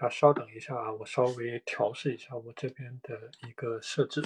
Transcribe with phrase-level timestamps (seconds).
[0.00, 4.22] 啊稍等一下啊，我稍微调试一下我这边的一个设置。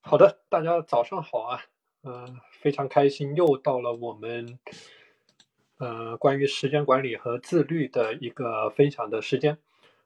[0.00, 1.62] 好的，大家早上好啊，
[2.02, 4.58] 嗯，非常开心，又到了我们，
[5.78, 9.56] 呃，关于时间管理和自律的一个分享的时间，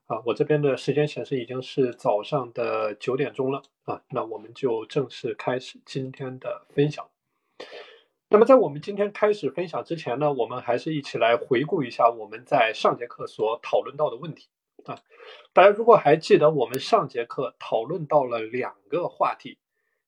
[0.05, 7.09] 啊，我这边的时间显示已经是早上的九点钟了啊，那我们就正式开始今天的分享。
[8.29, 14.49] 那么在我们今天开始分享之前呢，我们还是一起来回顾一下我们在上节课所讨论到的问题
[14.85, 14.99] 啊，
[15.51, 19.57] 大家如果还记得，我们上节课讨论到了两个话题。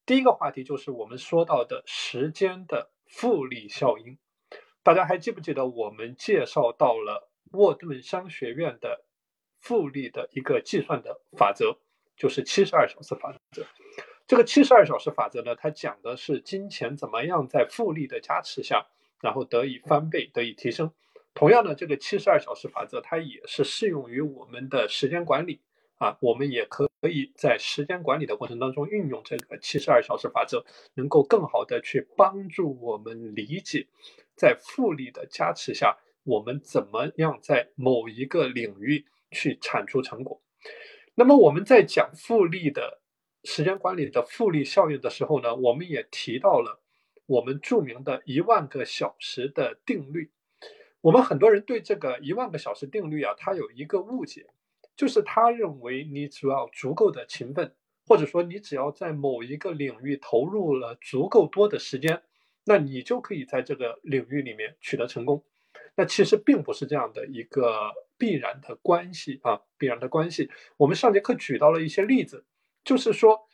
[0.05, 4.19] 第一个话题就是我们说到的时间的复利效应，
[4.83, 9.03] 大家还记不记得我们介绍到了沃顿商学院的
[9.59, 11.79] 复利的一个计算的法则，
[12.15, 13.65] 就是七十二小时法则。
[14.27, 18.85] 这个七十二小时法则呢，它讲的是金钱怎么样在复利的加持下，
[19.21, 20.91] 然后得以翻倍、得以提升。
[21.33, 25.61] 同样的，这个七十二小时法则它也是适用于我们的时间管理。
[25.97, 30.65] 啊，我们也可以在时间管理的过程当中运用这个七十二小时法则，
[30.95, 33.87] 能够更好的去帮助我们理解，
[34.35, 40.41] 在复利的加持下，我们怎么样在某一个领域去产出成果。
[41.15, 42.99] 那么我们在讲复利的
[43.45, 46.81] 时间管理的复利效应的时候呢，我们也提到了
[47.25, 50.31] 我们著名的一万个小时的定律。
[50.99, 54.47] 我们很多人对这个一万个小时定律啊，它有一个误解。
[54.95, 62.21] 就是他认为你只要足够的勤奋，或者说你只要在某一个领域投入了足够多的时间，
[62.65, 65.43] 那你就可以在这个领域里面取得成功。
[65.97, 70.49] 那其实并不是这样的一个必然的关系啊，必然的关系。
[70.77, 72.45] 我们上节课举到了一些例子，
[72.83, 73.47] 就是说，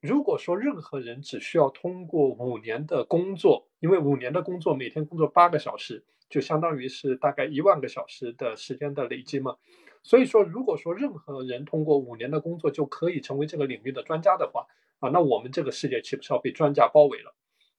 [0.00, 9.56] 如果说任何人只需要通过五年的工作，因为五年的工作每天工作八个小时，就相当于是大概一万个小时的时间的累积嘛。
[10.02, 14.66] 所以说，如果说任何人通过五年的工作就可以成为这个领域的专家的话，
[14.98, 17.34] 啊，那我们这个世界岂不是要被专家包围了？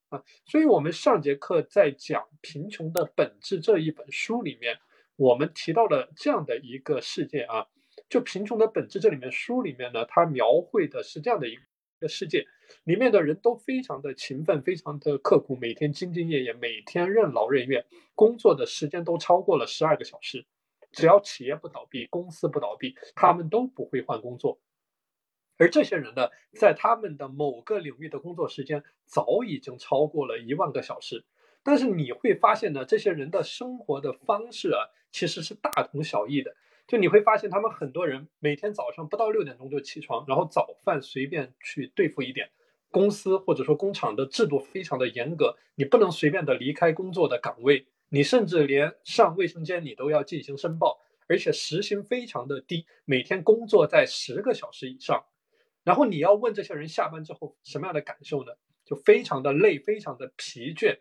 [0.08, 4.78] 啊，所以我们上节课在讲《贫穷的本质》这一本书里面，
[5.16, 7.66] 我们提到了这样的一个世界啊，
[8.08, 11.58] 就《贫穷的本质》这里面书里面呢，它描绘的是这样的一
[12.00, 12.46] 个世界，
[12.84, 20.46] 里面的人都非常的勤奋，非常的刻苦，每天兢兢业业，每天任劳任怨，工作的时间都超过了十二个小时。
[20.94, 24.60] 只要企业不倒闭，公司不倒闭，他们都不会换工作。
[25.56, 31.24] 而这些人呢，在他们的某个领域的工作时间早已经超过了一万个小时。
[31.62, 36.54] 但是你会发现呢，这些人的生活的方式啊，其实是大同小异的。
[36.86, 42.50] 就你会发现，他们很多人每天早上不到六点钟就起床，然后早饭随便去对付一点。
[42.90, 47.86] 公司或者说工厂的制度非常的严格，你不能随便的离开工作的岗位。
[48.14, 55.24] 你甚至连上卫生间你都要进行申报，而且时薪非常的低，每天工作在十个小时以上。
[55.82, 58.52] 然后你要问这些人下班之后什么样的感受呢？
[58.84, 60.96] 就非常的累，非常的疲倦，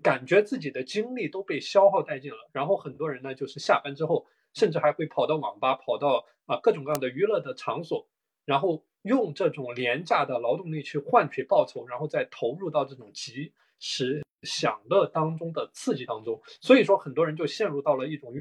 [0.00, 2.48] 感觉自己的精力都被消耗殆尽了。
[2.52, 8.08] 然后很多人呢，就是下班之后，甚至还会跑到网吧，跑到啊各种各样的娱乐的场所，
[8.44, 14.22] 然后用这种廉价的劳动力去换取报酬，然后再投入到这种即时。
[14.44, 18.34] 享乐当中的刺激当中，所以说很多人就陷入到了一种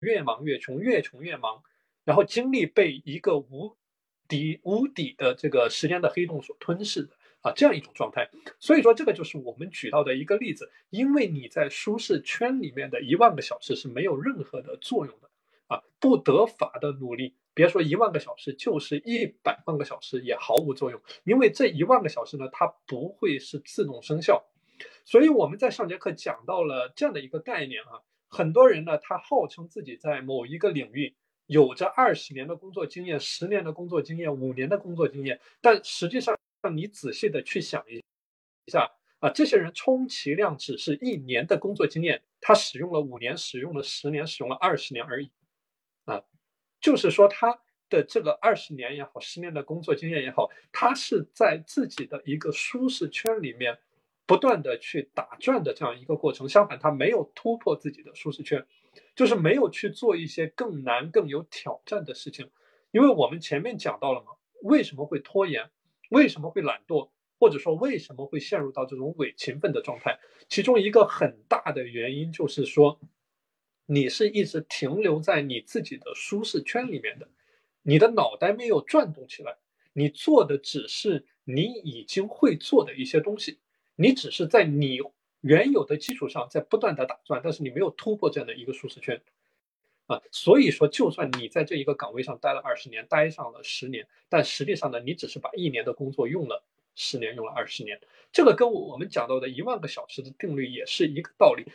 [0.00, 1.62] 越忙越穷，越穷越忙，
[2.04, 3.76] 然后精力被一个无
[4.26, 8.30] 底无底的这个时间的黑洞所吞噬的啊这样一种状态。
[8.58, 15.28] 所以说这个就是我们举到的一个例子，因为你在舒适圈里面的一万个小时是没有任何的作用的
[15.66, 24.46] 啊，不得法的努力，别说一万个小时，就是一百万个小时也毫无作用，因为这一万个小时呢，它不会是自动生效。
[25.04, 31.14] 所以我们在上节课讲到了这样的一个概念啊，很多人呢，他号称自己在某一个领域
[31.46, 36.38] 有着二十年的工作经验、十年的工作经验、五年的工作经验，但实际上，
[36.74, 38.02] 你仔细的去想一
[38.70, 38.90] 下
[39.20, 45.30] 啊，这些人充其量只是一年的工作经验，他使用了五年、使用了十年、使用了二十年而已，
[46.04, 46.22] 啊，
[46.80, 53.78] 就是说他的这个二十年也好、十年的工作经验也好，他是在自己的一个舒适圈里面。
[54.28, 58.66] 不断的去打转的这样一个过程，相反，他没有突破自己的舒适圈，
[59.16, 62.50] 就是没有去做一些更难、更有挑战的事情。
[62.90, 65.70] 因为我们前面讲到了嘛，为什么会拖延？
[66.10, 67.08] 为什么会懒惰？
[67.38, 70.18] 或者说为什么会陷入到这种伪勤奋的状态？
[70.46, 73.00] 其中一个很大的原因就是说，
[73.86, 77.30] 你是一直停留在你自己的舒适圈里面的，
[77.80, 79.56] 你的脑袋没有转动起来，
[79.94, 83.60] 你做的只是你已经会做的一些东西，
[84.00, 85.00] 你只是在你
[85.40, 89.20] 原有的基础上在不断的打转，但是你没有突破这样的一个舒适圈。
[90.06, 96.64] 啊，所以说，就算你在这一个岗位上待了二十年，待上了十年，但实际上呢，你只是把一年的工作用了
[96.94, 98.00] 十年，用了二十年。
[98.30, 101.64] 这个跟我们讲到的一万个小时的定律也是一个道理。
[101.64, 101.72] 所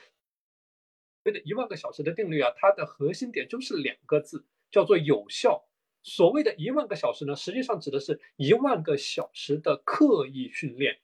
[1.25, 5.65] 谓的一万个小时的定律啊，它的核心点就是两个字，叫做有效。
[6.01, 10.99] 所谓的一万个小时呢，实际上指的是一万个小时的刻意训练，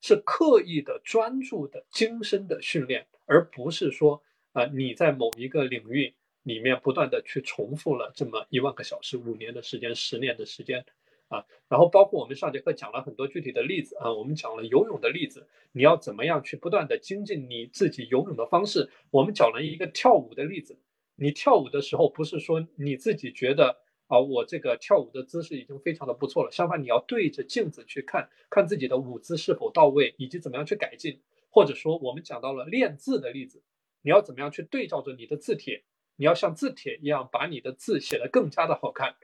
[0.00, 6.14] 是刻意的、专注的、精深的训练，而不是说啊，你在某一个领域。
[6.42, 10.82] 里面不断的去重复了这么一万个小时，五年的时间，十年的时间，
[11.28, 18.88] 啊，然后包括我们上节课讲了很多具体的例子啊，我们讲了游泳的例子，你要怎么样去不断的精进你自己游泳的方式？
[19.10, 20.78] 我们讲了一个跳舞的例子，
[21.14, 23.76] 你跳舞的时候不是说你自己觉得
[24.10, 33.62] 啊，我这个跳舞的姿势已经非常的不错了，相反你要对着镜子去看看自己的舞姿是否到位，以及怎么样去改进，或者说我们讲到了练字的例子，
[34.02, 35.84] 你要怎么样去对照着你的字帖。
[36.16, 39.14] 你要像字帖一样把你的字写得更加的好看，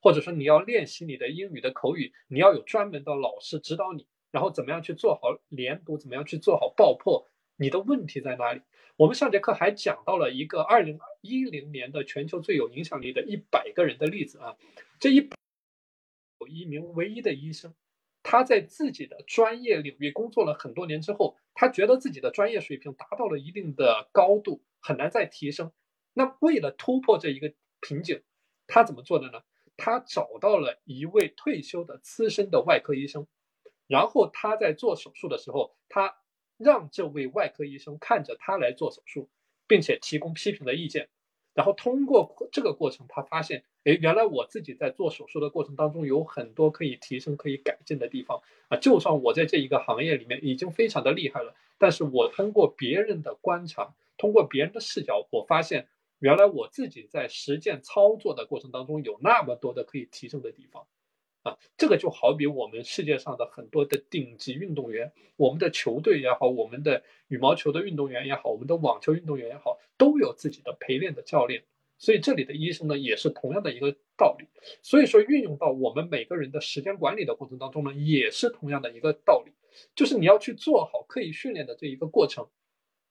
[0.00, 8.60] 或者说你要练习你的英语的口语，你要有专门的老师指导你，然后怎么样去做好连读，怎么样去做好爆破，你的问题在哪里？
[9.02, 14.56] 我们上节课还讲到了一个二零一零年的全球最有影响力的一百个人的例子啊，
[15.00, 15.28] 这一
[16.38, 17.74] 有一名唯一的医生，
[18.22, 25.72] 他在自己的专业领域工作了很多年之后，他觉得自己的专业水平达到了一定的高度，很难再提升。
[26.12, 28.22] 那为了突破这一个瓶颈，
[28.68, 29.42] 他怎么做的呢？
[29.76, 33.26] 他找到了一位退休的资深的外科医生，
[33.88, 36.21] 然后他在做手术的时候，他
[36.62, 39.28] 让这位外科医生看着他来做手术，
[39.66, 41.08] 并且提供批评的意见。
[41.54, 48.78] 然后通过这个过程，他发现，哎，原来我自己在做手术的过程当中有很多可以提升、可以改进的地方啊。
[48.78, 55.88] 就算我在这一个行业里面已经非常的厉害了，但是我通过别人的观察，通过别人的视角，我发现。
[56.18, 60.86] 原来我自己在实践操作的过程当中有那么多的可以提升的地方，
[61.42, 71.64] 啊，这个就好比我们世界上的很多的顶级运动员，我们的球队也好，我们的羽毛球的运动员也好，我们的网球运动员也好，都有自己的陪练的教练。
[71.98, 74.46] 所以这里的医生呢，也是同样的一个道理。
[74.82, 79.52] 所以说运用到我们每个人的时间管理的过程当中呢，也是同样的一个道理，
[79.94, 82.48] 就是你要去做好刻意训练的这一个过程。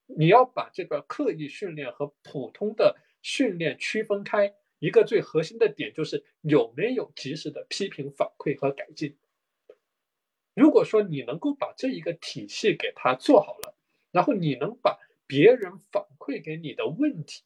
[0.06, 9.16] 你要把这个刻意训练和普通的训练区分开，一个最核心的点就是有没有及时的批评反馈和改进。
[10.54, 13.76] 如果说你能够把这一个体系给它做好了，
[14.10, 14.98] 然后你能把
[15.28, 17.44] 别人反馈给你的问题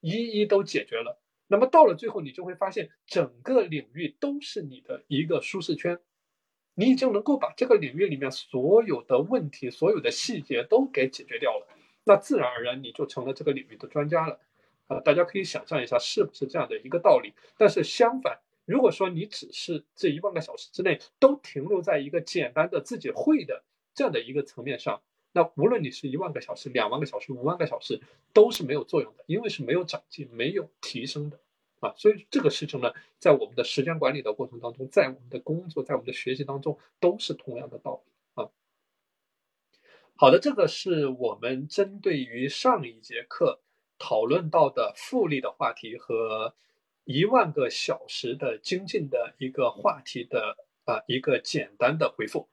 [0.00, 5.98] 一一都解决了，那么到了最后，你就会发现整个领域都是你的一个舒适圈，
[6.74, 11.66] 你已经能够把这个领域里面所有的问题、所有的细节都给解决掉了。
[12.04, 14.38] 那自然而然你就成了这个领域的专家了，
[14.86, 17.34] 啊，大家可以想象一下是不是这样的一个道理？
[17.56, 23.64] 但是相反，如果说你只是这一万个小时之内都停留在一个简单的自己会的
[23.94, 25.02] 这样的一个层面上，
[25.32, 28.00] 那无论你是一万个小时、两万个小时、五万个小时，
[28.32, 31.38] 都是没有作用的，因为是没有长进、没有提升的，
[31.80, 38.50] 啊，所以这个事情呢，在我们的时间管理的过程当中，在我们的工作、在我们的学习当中，都是同样的道理啊。
[40.16, 43.60] 好的，这个是我们针对于上一节课
[43.98, 46.54] 讨论到的复利的话题和
[47.04, 52.48] 一万个小时的精进的一个话题的啊一个简单的回复。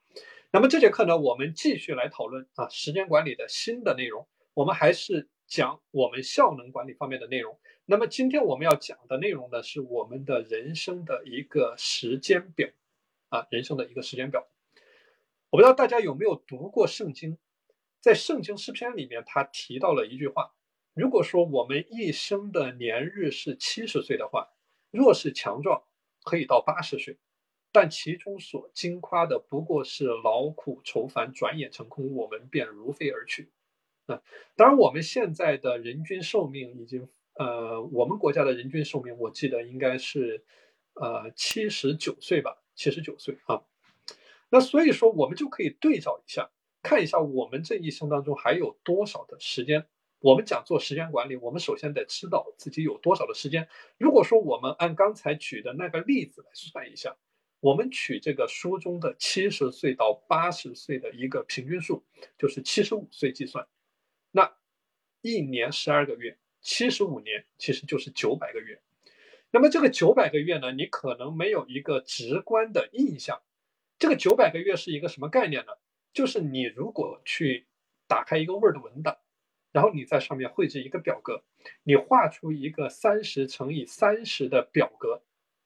[0.52, 4.28] 那么这节课呢，我们继续来讨论啊时间管理的新的内容。
[4.54, 7.58] 我们还是讲我们效能管理方面的内容。
[7.86, 12.70] 那么今天我们要讲的内容呢，是我们的人生的一个时间表
[13.30, 14.48] 啊，人生的一个时间表。
[15.50, 17.38] 我不知道大家有没有读过圣经。
[18.00, 20.54] 在圣经诗篇里面，他提到了一句话：
[20.94, 24.50] 如果说我们一生的年日是七十岁的话，
[24.92, 25.84] 若是强壮，
[26.24, 27.18] 可以到八十岁，
[27.72, 33.52] 但其中所经夸的不过是劳苦愁烦，转眼成空，我们便如飞而去。
[34.06, 34.22] 啊，
[34.56, 37.10] 当然，我们现在的人均寿命已经，
[37.40, 40.46] 呃，我们国家的人均寿命，我记得应该是，
[40.94, 43.64] 呃，七十九岁吧，七十九岁啊。
[44.52, 46.52] 那所以说，我们就可以对照一下。
[46.84, 49.88] 看一下我们这一生当中还有多少的时间。
[50.24, 53.68] 我们讲做时间管理，我们首先得知道自己有多少的时间。
[53.98, 57.18] 如果说我们按刚才举的那个例子来算一下，
[57.60, 62.06] 我们取这个书中的七十岁到八十岁的一个平均数，
[62.38, 63.68] 就是七十五岁计算，
[64.32, 64.56] 那
[65.22, 68.82] 一年十二个月，七十五年其实就是九百个月。
[69.52, 73.42] 那么这个九百个月呢，你可能没有一个直观的印象。
[74.00, 75.74] 这个九百个月是一个什么概念呢？
[76.14, 77.68] 就是你如果去
[78.08, 79.18] 打开一个 Word 文档，
[79.74, 81.44] 然后你在上面绘制一个表格，
[81.84, 85.24] 你画出一个三十乘以三十的表格。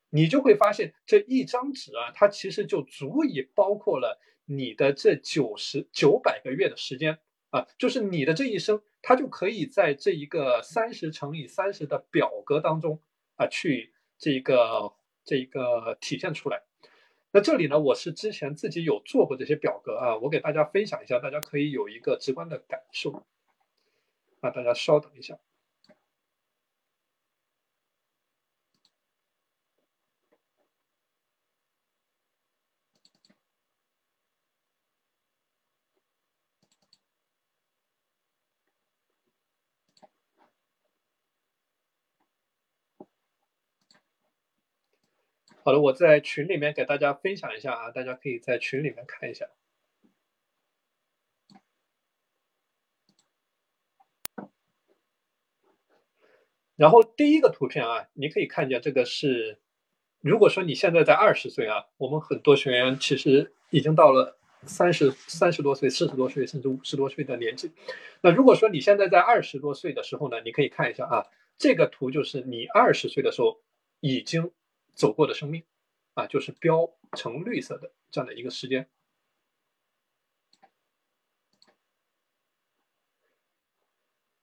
[0.09, 13.01] 你就会发现这一张纸啊，它其实就足以包括了你的这九十九百个月的时间啊，就是你的这一生，它就可以在这一个三十乘以三十的表格当中
[13.35, 14.93] 啊，去这个
[15.25, 16.63] 这个体现出来。
[17.33, 23.11] 那这里呢，我是之前自己有做过这些表格啊，我给大家分享一下，大家可以有一个直观的感受
[24.41, 25.37] 啊，大家稍等一下。
[45.63, 49.49] 好了，我在群里面给大家分享一下啊，大家可以在群里面看一下。
[56.77, 59.59] 然后第一个图片啊，你可以看见这个是，
[60.21, 67.73] 如果说你现在在二十岁啊，我们很多学员其实已经到了三十三十多岁、四十多岁甚至五十多岁的年纪。
[68.21, 71.25] 那如果说你现在在二十多岁的时候呢，你可以看一下啊，
[71.57, 73.59] 这个图就是你二十岁的时候
[73.99, 74.53] 已经。
[74.97, 75.63] 走过的生命，
[76.15, 78.89] 啊，就是标成绿色的这样的一个时间。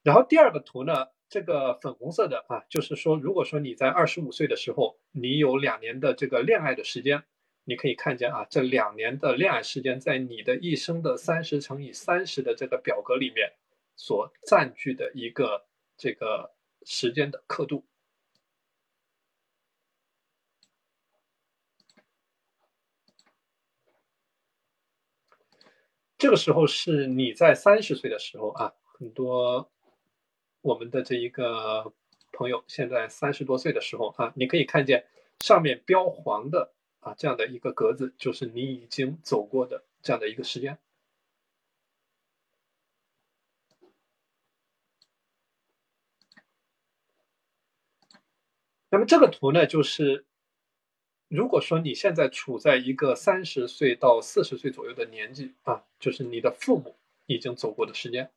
[0.01, 7.23] 然后第二个图呢，这个粉红色的啊，就是说，如果说你在二十五岁的时候，你有两年的这个恋爱的时间，
[7.63, 13.53] 你可以看见啊，这两年的恋爱时间在你的一生的三十乘以三十的这个表格里面
[13.95, 15.65] 所占据的一个
[15.97, 16.53] 这个
[16.85, 17.85] 时间的刻度。
[26.17, 29.69] 这个时候是你在三十岁的时候啊，很多
[30.65, 31.93] 我们的这一个
[32.31, 35.05] 朋友现在三十多岁的时候啊，你可以看见
[35.39, 40.79] 上面标黄的啊这样的一个格子，就是你已经走过的这样的一个时间。
[48.89, 50.25] 那么这个图呢，就是。
[51.27, 56.95] 如果说你现在处在一个三十岁到四十岁左右的年纪啊，就是你的父母
[57.25, 58.31] 已经走过的时间。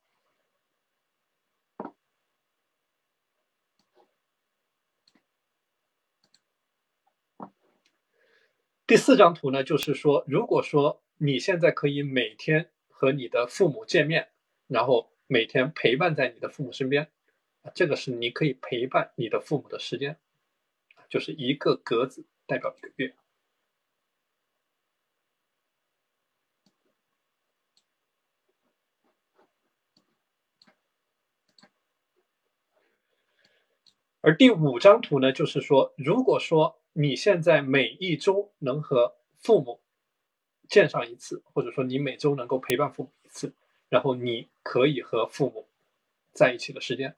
[8.88, 14.30] 第四张图呢，就是说，如果说你现在可以每天和你的父母见面，
[14.66, 17.10] 然后每天陪伴在你的父母身边，
[17.74, 20.18] 这个是你可以陪伴你的父母的时间，
[21.10, 22.24] 就是一个格子。
[22.46, 23.14] 代表一个月，
[34.22, 39.80] 而第五张图呢，就是说，如果说你现在每一周能和父母
[40.68, 43.54] 见上一次，或者说你每周能够陪伴父母一次，
[43.88, 45.68] 然后你可以和父母
[46.32, 47.14] 在一起的时间。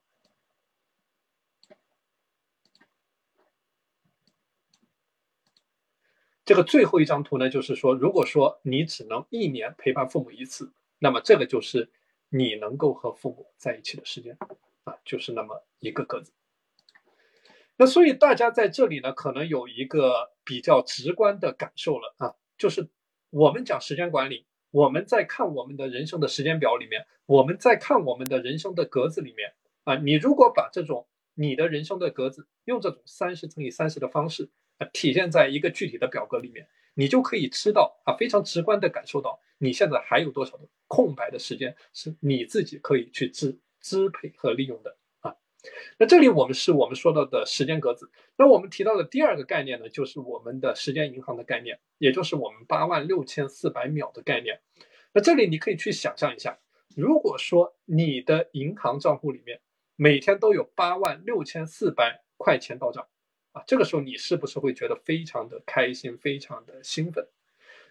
[6.45, 11.91] 这个最后一张图呢，就是说，如果说你只能一年陪伴父母一次，那么这个就是
[12.29, 14.37] 你能够和父母在一起的时间，
[14.85, 16.33] 啊，就是那么一个格子。
[17.81, 22.91] 那所以大家在这里呢，可能有一个比较直观的感受了啊，就是
[23.31, 34.87] 我们讲时间管理，我们在看我们的人生的时间表里面，我们在看我们的人生的格子里面啊，你如果把这种你的人生的格子用这种三十乘以三十的方式啊。
[34.93, 44.99] 体现在一个具体的表格里面，你就可以知道啊，非常直观的感受到你现在还有多少的空白的时间是你自己可以去支支配和利用的。
[45.99, 48.11] 那这里我们是我们说到的时间格子。
[48.37, 54.61] 那我们提到的第二个概念呢，就是我们的时间银行的概念，也就是我们八万六千四百秒的概念。
[55.13, 56.59] 那这里你可以去想象一下，
[56.97, 59.61] 如果说你的银行账户里面
[59.97, 63.07] 每天都有八万六千四百块钱到账。
[63.53, 67.27] 啊，这个时候你是不是会觉得非常的开心，非常的兴奋？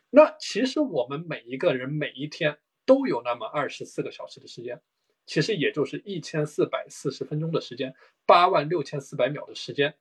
[0.09, 4.81] 那其实我们每一个人每一天都有那么二十四个小时的时间，
[5.29, 7.93] 其实也就是一千四百四十分钟的时间，
[8.25, 9.93] 八万六千四百秒的时间。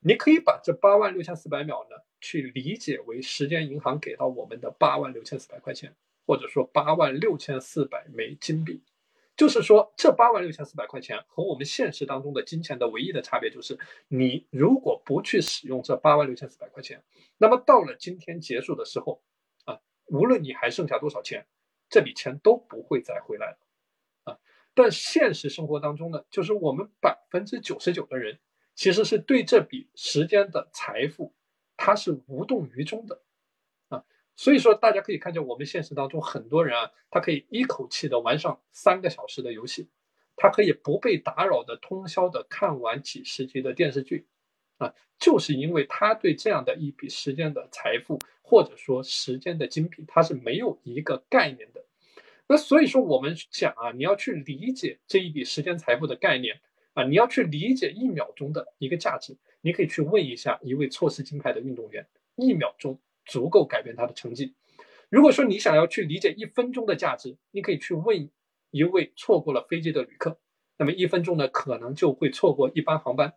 [0.00, 8.82] 你可以把这八万六千四百秒呢去理解为时间银行给到我们的八万六千四百块钱，或者说八万六千四百枚金币。
[9.34, 13.78] 就是说，这八万六千四百块钱和我们现实当中的金钱的唯一的差别，就是
[14.08, 17.02] 你如果不去使用这八万六千四百块钱，
[17.38, 19.22] 那么到了今天结束的时候，
[19.64, 21.46] 啊，无论你还剩下多少钱，
[21.88, 23.58] 这笔钱都不会再回来了，
[24.76, 28.38] 但现实生活当中呢，就是我们百分之九十九的人，
[28.74, 31.34] 其实是对这笔时间的财富，
[31.78, 33.22] 它是无动于衷的。
[33.88, 34.04] 啊
[34.36, 39.88] 所以说，大家可以看见我们现实当中很多人啊，他可以一口气的玩上三个小时的游戏，
[40.36, 44.26] 他可以不被打扰的通宵的看完几十集的电视剧，
[44.76, 51.85] 啊，就是因为他对这样的一笔时间的财富或者说时间的精品，他是没有一个概念的。
[52.48, 56.60] 那所以说，我们讲啊，你要去理解这一笔时间财富的概念
[56.94, 63.00] 啊，你要去理解一秒钟的一个价值，你可以去问一下一位错失金牌的运动员，一秒钟。
[63.28, 64.54] 足够改变他的成绩。
[65.08, 68.30] 如果说你想要去理解一分钟的价值，你可以去问
[68.70, 70.38] 一位错过了飞机的旅客，
[70.78, 73.34] 那么一分钟呢，可能就会错过一班航班。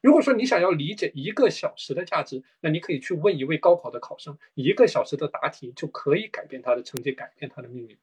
[0.00, 7.96] 如果说你想要理解一个小时的价值，那你可以去问一位高考的考生，一个小时的答题就可以改变他的成绩，改变他的命运。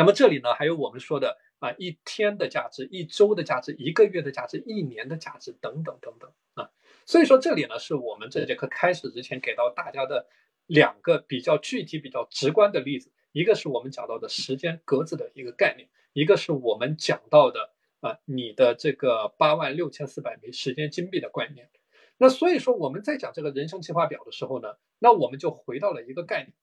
[0.00, 6.70] 那么这里呢，还有我们说的啊，一天的价值，一周的价值，一个月的价值，一年的价值，等等等等啊。
[7.04, 10.26] 所以说，这里呢是我们这节课开始之前给到大家的
[10.64, 13.12] 两个比较具体、比较直观的例子。
[13.32, 21.68] 一个是我们讲到的时间格子的一个概念，一个是我们讲到的啊，你的这个八万六千四百枚时间金币的概念。
[22.16, 26.54] 那所以说，我们在讲这个人生计划表的时候呢，那我们就回到了一个概念。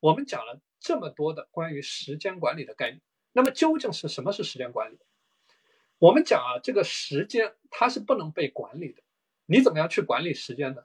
[0.00, 3.00] 我们讲了这么多的关于时间管理的概念，
[3.32, 4.98] 那么究竟是什么是时间管理？
[5.98, 9.02] 我们讲啊，这个时间它是不能被管理的。
[9.46, 10.84] 你怎么样去管理时间呢？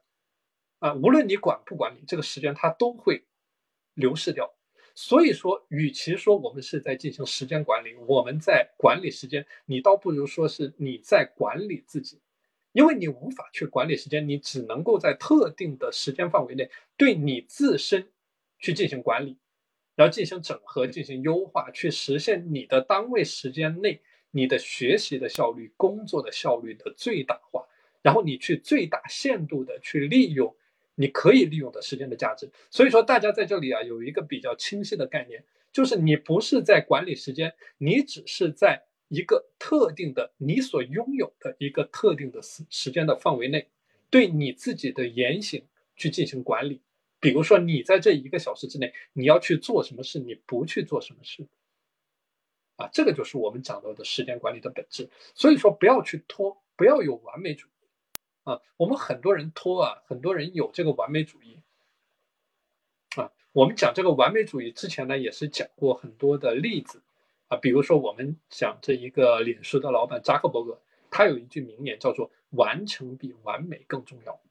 [0.80, 3.26] 啊，无论你管不管理，这个时间它都会
[3.94, 4.56] 流逝掉。
[4.96, 12.22] 所以说，与其说我们是在进行时间管理，我们在管理时间，你倒不如说是你在管理自己，
[12.72, 18.12] 因为你无法去管理时间，你只能够在特定的时间范围内对你自身
[18.62, 19.36] 去进行管理，
[19.96, 24.00] 然后进行整合、进行优化，去实现你的单位时间内
[24.32, 27.68] 你的学习的效率、工作的效率的最大化。
[28.02, 30.56] 然后你去最大限度的去利用
[30.96, 43.68] 你可以利用的时间的价值，所以说大家在这里啊有一个比较清晰的概念，就是你不是在管理时间，你只是在一个特定的你所拥有的一个特定的时时间的范围内，
[44.10, 45.64] 对你自己的言行
[45.96, 46.82] 去进行管理。
[47.22, 51.48] 比如说你在这一个小时之内，你要去做什么事，你不去做什么事，
[52.76, 55.10] 啊，这个就是我们讲到的时间管理的本质。
[55.36, 57.72] 所以说不要去拖，不要有完美主义。
[58.44, 61.60] 啊，我们很多人拖啊，很多人有这个完美主义
[63.16, 63.32] 啊。
[63.52, 67.04] 我们讲这个完美主义之前呢，也是讲过很多的例子
[67.50, 67.58] 啊。
[67.58, 70.82] 比如说，我们讲这一个脸书的老板扎克伯格，
[71.12, 74.42] 他有一句名言叫做“完成比完美更重要”。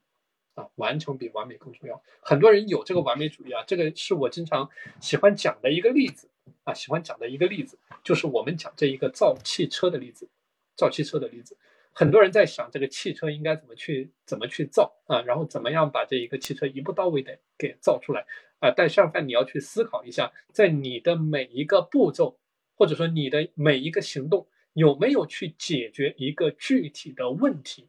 [0.60, 2.02] 啊，完成比完美更重要。
[2.20, 4.68] 很多人有这个完美主义啊，这个是我经常
[5.00, 6.28] 喜欢讲的一个例子
[6.64, 10.28] 啊，喜欢讲的一个例子就是我们讲这一个造汽车的例子，
[10.76, 11.56] 造汽车的例子。
[11.92, 18.24] 很多人在想这个汽车应该怎么去怎么去造啊，然后怎么样把这一个汽车一步到位的给造出来
[18.60, 18.70] 啊？
[18.70, 22.38] 但相反，你要去思考一下，在你的每一个步骤，
[22.76, 27.88] 或者说你的每一个行动，有没有去解决一个具体的问题？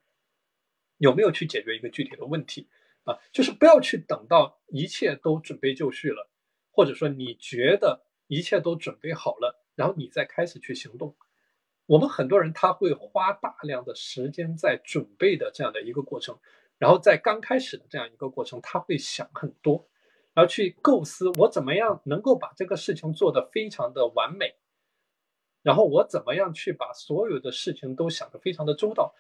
[1.02, 2.68] 有没有去解决一个具体的问题
[3.06, 3.18] 啊？
[3.32, 6.30] 就是不要去等到一切都准备就绪了，
[6.70, 11.16] 或者说你觉得一切都准备好了，然后你再开始去行动。
[11.88, 16.38] 我们很多人他会花大量的时间在准备的这样的一个过程，
[16.78, 19.90] 然后在刚开始的这样一个过程，他会想很多，
[20.36, 24.54] 然后去构思我怎么样能够把这个事情做得非常的完美，
[25.64, 29.16] 然后我怎么样去把所有的事情都想得非常的周到，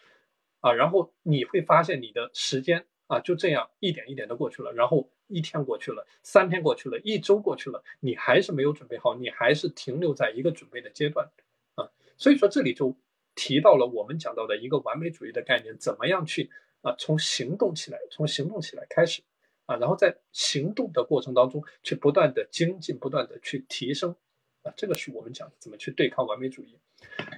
[0.62, 11.30] 啊，然后你会发现你的时间啊就这样一点一点的过去了，然后一天过去了，三天过去了，一周过去了，你还是没有准备好，你还是停留在一个准备的阶段
[11.76, 11.92] 啊。
[12.18, 12.96] 所以说，这里就
[13.36, 16.50] 提到了我们讲到的一个完美主义的概念，怎么样去
[16.82, 19.24] 啊，从行动起来，从行动起来开始
[19.66, 24.16] 啊，然后在行动的过程当中去不断的精进，不断的去提升
[24.64, 26.78] 啊，这个是我们讲的怎么去对抗完美主义。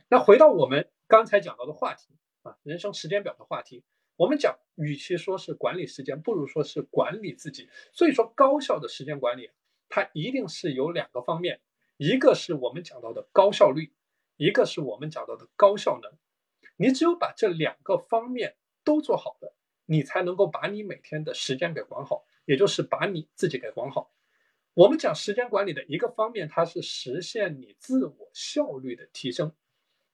[0.09, 2.09] 那回到我们刚才讲到的话题
[2.43, 3.83] 啊，人生时间表的话题，
[4.15, 7.67] 我们讲，与其说是管理时间，不如说是管理自己。
[7.91, 9.49] 所以说，高效的时间管理，
[9.89, 11.59] 它一定是有两个方面，
[11.97, 13.91] 一个是我们讲到的高效率。
[14.35, 16.11] 一个是我们讲到的高效能，
[16.75, 24.11] 你只有把这两个方面都做好了，你才能够把你每天的时间给管好，也就是把你自己给管好。
[24.73, 29.53] 我们讲时间管理的一个方面，它是实现你自我效率的提升，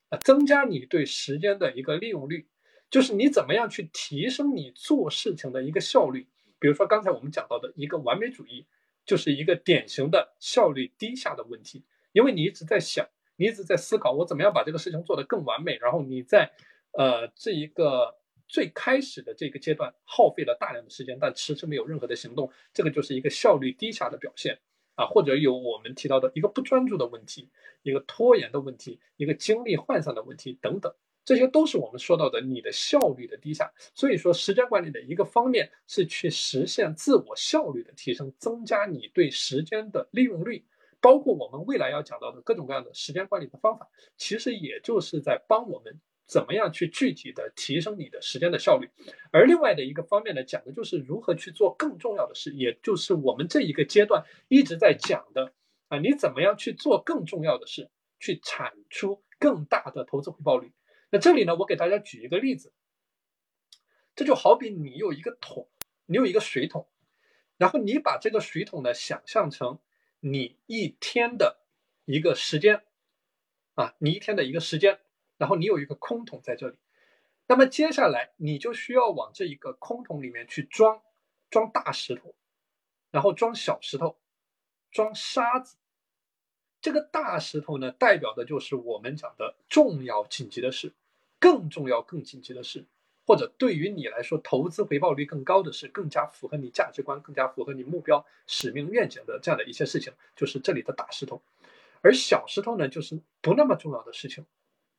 [0.10, 2.48] 啊，增加你对时间的一个利用率，
[2.90, 6.28] 就是你怎么样去提升你做事情的一个效率。
[6.60, 8.66] 比如说刚才我们讲到的一个完美主义，
[9.06, 16.52] 就是一个典型的效率低下的问题，因为你一直在想，你一直在思考，我怎么样把这个事情做得更完美，然后你在，
[16.92, 18.18] 呃，这一个。
[18.52, 24.58] 最开始的这个阶段耗费了大量的时间，但迟迟没有任何的行动，这个就是一个效率低下的表现
[25.00, 27.50] 啊，或者有我们提到的一个不专注的问题，
[27.84, 33.72] 一个拖延的问题，一个精力涣散的问题等等，这些都是我们说到的你的效率的低下。
[33.96, 40.66] 所以说，时间管理的一个方面是去实现自我效率的提升，增加你对时间的利用率，
[41.00, 46.02] 包括我们未来要讲到的各种各样的时间管理的方法，其实也就是在帮我们。
[46.30, 48.88] 怎么样去具体的提升你的时间的效率？
[49.32, 55.54] 而另外的一个方面呢，讲的就是如何去做更重要的事，也就是我们这一个阶段一直在讲的
[55.88, 57.90] 啊，你怎么样去做更重要的事，
[58.20, 60.72] 去产出更大的投资回报率？
[61.10, 62.72] 那这里呢，我给大家举一个例子，
[64.16, 65.68] 这就好比你有一个桶，
[66.06, 66.88] 你有一个水桶，
[67.58, 69.80] 然后你把这个水桶呢想象成
[70.20, 71.58] 你一天的
[72.06, 72.84] 一个时间
[73.74, 75.00] 啊，你一天的一个时间。
[75.40, 76.76] 然后你有一个空桶在这里，
[77.48, 81.02] 那么接下来你就需要往这一个空桶里面去装，
[81.50, 82.36] 装大石头，
[83.10, 84.20] 然后装小石头，
[84.92, 85.78] 装沙子。
[86.82, 90.94] 这个大石头呢，代表的就是我们讲的重要紧急的事，
[91.40, 92.86] 更重要更紧急的事，
[93.26, 101.42] 或者对于你来说投资回报率更高的事，更加符合你价值观，更加符合你目标、使命、愿景的这样的一些事情，就是这里的大石头。
[102.02, 104.46] 而小石头呢，就是不那么重要的事情。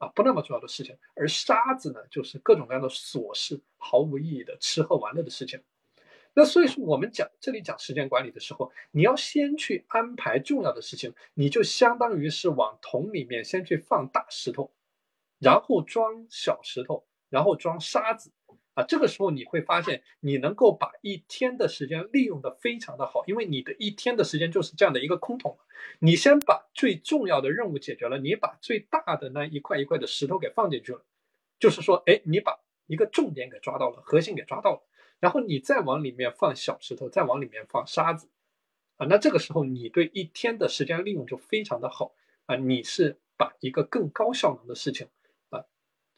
[0.00, 5.62] 啊，不那么重要的事情，而沙子呢，就是各种各样的琐事，毫无意义的吃喝玩乐的事情。
[6.32, 14.72] 那所以说，我们讲这里讲时间管理的时候，你要先去安排重要的事情，你就相当于是往桶里面先去放大石头，
[15.38, 18.32] 然后装小石头，然后装沙子。
[18.74, 25.59] 啊，这个时候你会发现，你能够把一天的时间利用的非常的好，因为你的一天的时间就是这样的一个空桶。
[25.98, 31.02] 你先把最重要的任务解决了，你把最大的那一块一块的石头给放进去了，
[31.59, 34.83] 就是说，哎，你把一个重点给抓到了，核心给抓到了，
[35.18, 38.28] 然后你再往里面放小石头，再往里面放沙子，
[38.98, 42.14] 啊，那这个时候你对一天的时间利用就非常的好
[42.46, 45.09] 啊，你是把一个更高效能的事情，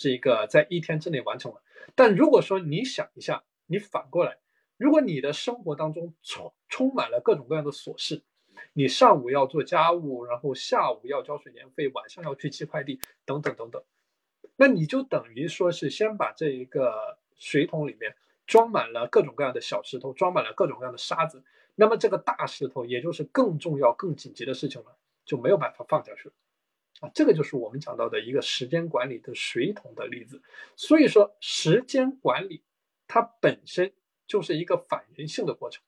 [0.03, 1.63] 这个在一天之内完成了。
[1.95, 4.39] 但如果说你想一下，你反过来，
[4.77, 8.25] 如果你的生活当中充充满了各种各样的琐事，
[8.73, 13.83] 你上午要做家务，然后下午要交水电费，晚上要去寄快递，等等等等，
[14.57, 26.35] 那你就等于说是先把这一个水桶里面装满了各种各样的小石头，装满了各种各样的沙子，那么这个大石头，也就是更重要、更紧急的事情了，就没有办法放下去了。
[27.01, 30.43] 啊，这个就是我们讲到的一个时间管理的水桶的例子。
[30.77, 32.63] 所以说，时间管理
[33.09, 33.93] 它本身
[34.27, 35.83] 就是一个反人性的过程。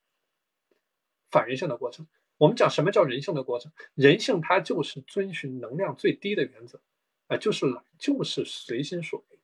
[1.30, 2.06] 反人性的过程，
[2.38, 3.72] 我们讲什么叫人性的过程？
[3.94, 6.80] 人性它就是遵循能量最低的原则，
[7.26, 9.38] 啊，就是懒，就是随心所欲。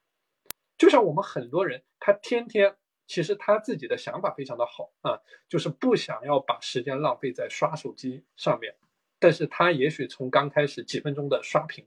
[0.79, 8.77] 就像我们很多人，他天天其实他自己的想法非常的好啊，就是不想要把时间浪费在刷手机上面。
[9.21, 11.87] 但是他也许从刚开始几分钟的刷屏，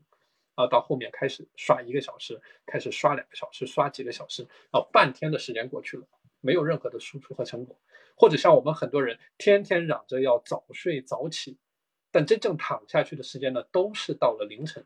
[0.56, 6.08] 啊，到后面开始刷一个小时，开始刷两个小时，刷几个小时，啊，半天的时间过去了，
[6.42, 7.76] 没有任何的输出和成果。
[8.16, 11.58] 或者像我们很多人天天嚷着要早睡早起，
[12.12, 14.86] 但真正躺下去的时间呢，都是到了凌晨，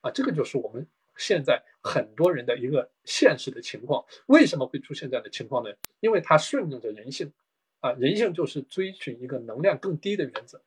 [0.00, 4.04] 啊，这个就是我们现在很多人的一个现实的情况。
[4.26, 5.74] 为什么会出现这样的情况呢？
[5.98, 7.32] 因为它顺应着人性，
[7.80, 10.62] 啊，人性就是追寻一个能量更低的原则。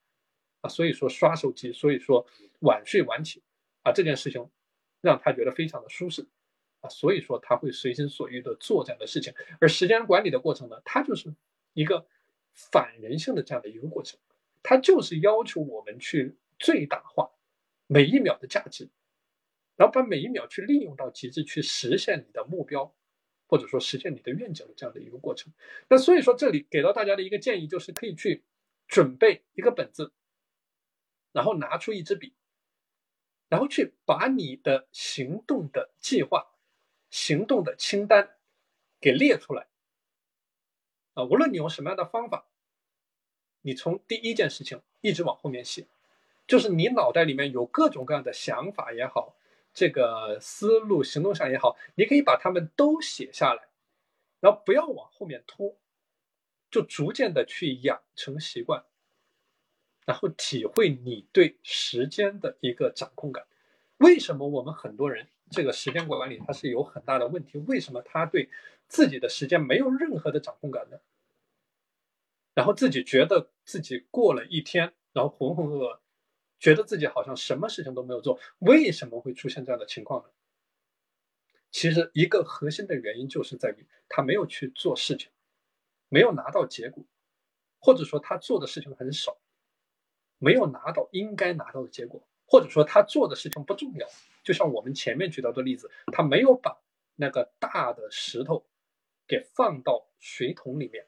[0.62, 2.26] 啊，所以说刷手机，所以说
[2.60, 3.44] 晚睡晚起，
[3.84, 4.50] 啊，这件事情
[5.02, 6.26] 让他觉得非常的舒适，
[6.82, 9.34] 啊，所以说他会随心所欲的做这样的事情。
[9.60, 11.34] 而时间管理的过程呢，它就是
[11.74, 12.08] 一个
[12.54, 14.20] 反人性的这样的一个过程，
[14.64, 17.30] 它就是要求我们去最大化
[17.86, 18.90] 每一秒的价值，
[19.76, 22.92] 然后把每一秒去利用到极致，去实现你的目标，
[23.48, 25.54] 或者说实现你的愿景的这样的一个过程。
[25.88, 28.44] 那所以说这里给到大家的一个建议就是可以去
[28.88, 30.12] 准备一个本子。
[31.38, 32.34] 然后拿出一支笔，
[33.48, 36.48] 然后去把你的行动的计划、
[37.12, 38.38] 行动的清单
[39.00, 39.68] 给列出来。
[41.14, 42.48] 啊，无论你用什么样的方法，
[43.62, 45.86] 你从第一件事情一直往后面写，
[46.48, 49.36] 就是你脑袋里面有各种各样的想法也好，
[49.76, 53.68] 这个思路、行动上也好，你可以把它们都写下来。
[54.40, 55.78] 然后不要往后面拖，
[56.72, 58.84] 就逐渐的去养成习惯，
[60.08, 63.46] 然后体会你对时间的一个掌控感。
[63.98, 67.58] 为什么我们很多人这个时间管理它是有很大的问题？
[67.68, 68.50] 为什么他对
[68.88, 70.98] 自己的时间没有任何的掌控感呢？
[72.54, 76.00] 然后自己觉得自己过了一天，然后浑浑噩噩，
[76.58, 78.40] 觉得自己好像什么事情都没有做。
[78.60, 80.30] 为什么会出现这样的情况呢？
[81.70, 85.30] 其实一个核心的原因就是在于他没有去做事情，
[86.08, 87.04] 没有拿到结果，
[87.78, 89.38] 或者说他做的事情很少，
[90.38, 92.22] 没有拿到应该拿到的结果。
[92.50, 94.08] 或者说他做的事情不重要，
[94.42, 96.78] 就像我们前面举到的例子，他没有把
[97.16, 98.66] 那个大的石头
[99.28, 101.06] 给放到水桶里面，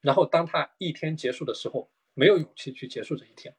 [0.00, 3.54] 然后当他一天结束的时候，没有勇气去结束这一天，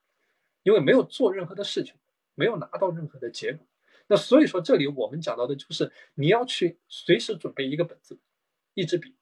[0.63, 1.95] 因为没有做任何的事情，
[2.35, 3.65] 没有拿到任何的结果。
[4.07, 8.19] 那所以说，这里我们讲到的就是你要去随时准备一个本子、
[8.73, 9.15] 一支笔，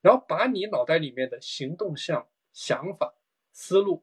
[0.00, 3.14] 然后把你脑袋里面的行动项、想法、
[3.52, 4.02] 思路，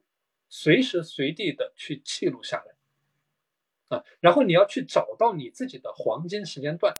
[0.54, 3.96] 随时随地的去记录下来。
[3.96, 6.94] 啊，然后你要去找到你自己的黄金时间段，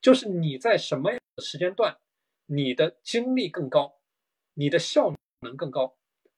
[0.00, 1.98] 就是你在什么样的时间段，
[2.46, 3.98] 你的精力更高，
[4.54, 5.94] 你的效能更高，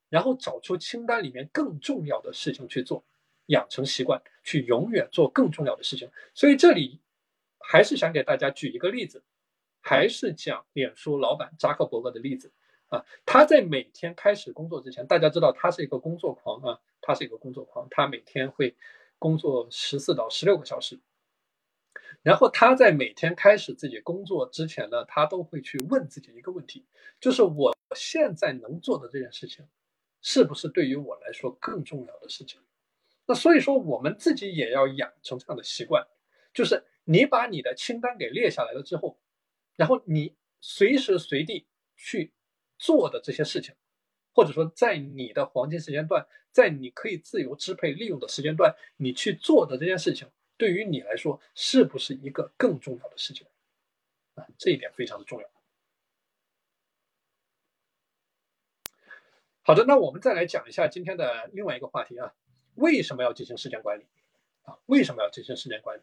[0.08, 3.04] 然后找出清单里面更重要的事情去做，
[3.46, 6.10] 养成习惯，去永远做更重要的事情。
[6.34, 7.00] 所以这里
[7.60, 9.22] 还是想给大家举一个例子，
[9.80, 12.50] 还是讲脸书老板扎克伯格的例子
[12.88, 18.76] 啊，他在每天开始工作之前，大家知道他是一个工作狂啊，他是一个工作狂，他每天会。
[19.20, 21.00] 工作十四到十六个小时，
[22.22, 26.86] 然后他在每天开始自己工作之前呢，他都会去问自己一个问题，
[27.20, 29.66] 就是我现在能做的这件事情，
[30.22, 32.60] 是不是对于我来说更重要的事情？
[33.26, 36.06] 那所以说，我们自己也要养成这样的习惯，
[36.54, 39.18] 就是你把你的清单给列下来了之后，
[39.74, 42.32] 然后你随时随地去
[42.78, 43.74] 做的这些事情。
[44.34, 53.48] 或者说，在你的黄金时间段，在你可以自由支配利用的时间段，你去做的这件事情，对于你来说是不是一个更重要的事情？
[54.36, 55.50] 啊，这一点非常的重要。
[59.62, 62.32] 好的，那我们再来讲一下今天的另外一个话题啊，
[62.76, 64.06] 为什么要进行时间管理？
[64.62, 66.02] 啊，为什么要进行时间管理？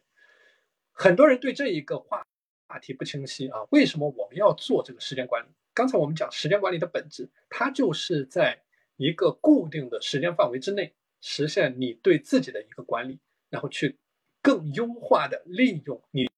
[0.92, 2.26] 很多人对这一个话
[2.68, 5.48] 话题不清晰啊，为什么我们要做这个时间管理？
[5.76, 8.62] 刚才我们讲时间管理的本质，它就是在
[8.96, 13.98] 一个固定的时间范围之内，实现你对自己的一个管理，然后去
[14.40, 16.30] 更优化的利用你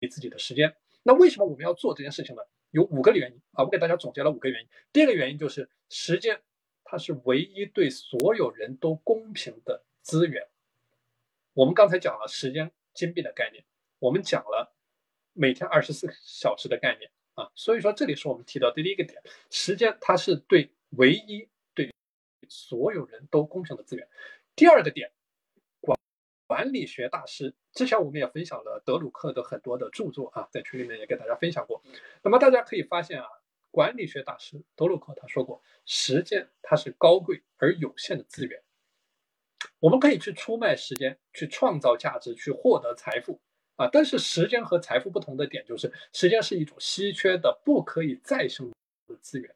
[0.00, 0.74] 你自己的时间。
[1.04, 2.42] 那为什么我们要做这件事情呢？
[2.72, 4.68] 有五个原因啊，我给大家总结了五个原因。
[4.92, 6.42] 第一个原因就是时间，
[6.82, 10.44] 它是唯一对所有人都公平的资源。
[11.52, 13.64] 我们刚才讲了时间金币的概念，
[14.00, 14.74] 我们讲了
[15.34, 17.12] 每天二十四小时的概念。
[17.36, 21.94] 啊，所以说这里是我们提到的第一个点，时间它是对唯一对
[22.48, 24.08] 所有人都公平的资源。
[24.54, 25.12] 第二个点，
[25.80, 25.98] 管
[26.46, 31.82] 管理学大师之前我们也分享了德鲁克的很多的著作啊，在群里面也给大家分享过。
[32.22, 33.28] 那么大家可以发现啊，
[33.70, 38.62] 管理学大师德鲁克他说过，时间它是高贵而有限的资源，
[39.78, 43.38] 我们可以去出卖时间，去创造价值，去获得财富。
[43.76, 48.70] 啊，但是时间和财富不同的点就是，时间是一种稀缺的、不可以再生
[49.06, 49.54] 的资源。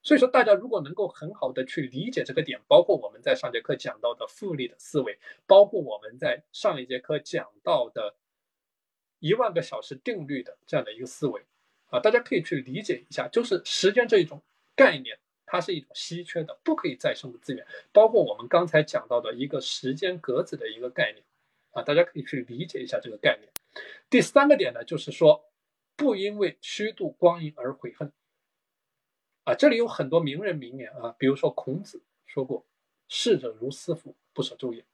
[0.00, 8.14] 所以说，大家如果能够很好的去理解这个点，包括我们在上节课讲到的复利的思维，包括我们在上一节课讲到的
[9.18, 11.44] 一万个小时定律的这样的一个思维，
[11.90, 14.40] 啊，大家可以去理解一下，就是时间这一种
[14.76, 21.24] 概念，它是一种稀缺的、不可以再生的资源，包括我们刚才讲到的一个时间格子的一个概念。
[21.72, 23.52] 啊，大家可以去理解一下这个概念。
[24.10, 25.50] 第三个点呢，就是说，
[25.96, 28.12] 不因为虚度光阴而悔恨。
[29.44, 32.66] 啊，这里有很多名人名言啊，比如说孔子说过
[33.08, 34.84] “逝者如斯夫，不舍昼夜”，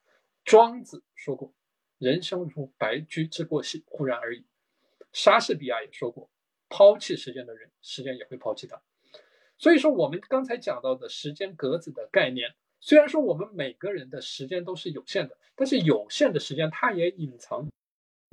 [0.45, 1.53] 庄子说过
[1.99, 4.45] “人生如白驹之过隙，忽然而已”，
[5.13, 6.29] 莎士比亚也说过
[6.69, 8.83] “抛弃时间的人，时间也会抛弃他”。
[9.57, 12.55] 所以说，我们刚才讲到的时间格子的概念。
[12.87, 17.67] 虽然说我们每个人的时间都是有限的，但是有限的时间它也隐藏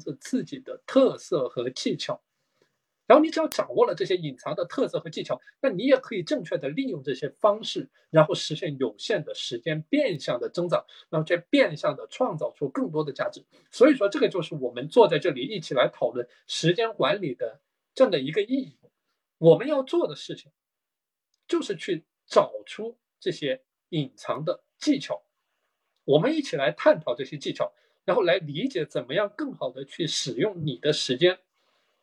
[0.04, 2.22] 着自己的特色和技巧。
[3.08, 13.46] 然后你只要掌握了这些隐藏的特色和技巧，那你也可以正确的利用这些方式，然后实现有限的时间变相的增长，然后再变相的创造出更多的价值。
[13.72, 17.62] 所以说，这个就是我们坐在这里一起来讨论时间管理的
[17.96, 18.76] 这样的一个意义。
[19.38, 20.52] 我们要做的事情，
[21.48, 23.64] 就是去找出这些。
[23.92, 25.24] 隐藏的技巧，
[26.04, 27.72] 我们一起来探讨这些技巧，
[28.04, 31.40] 然后来理解怎么样更好的去使用你的时间，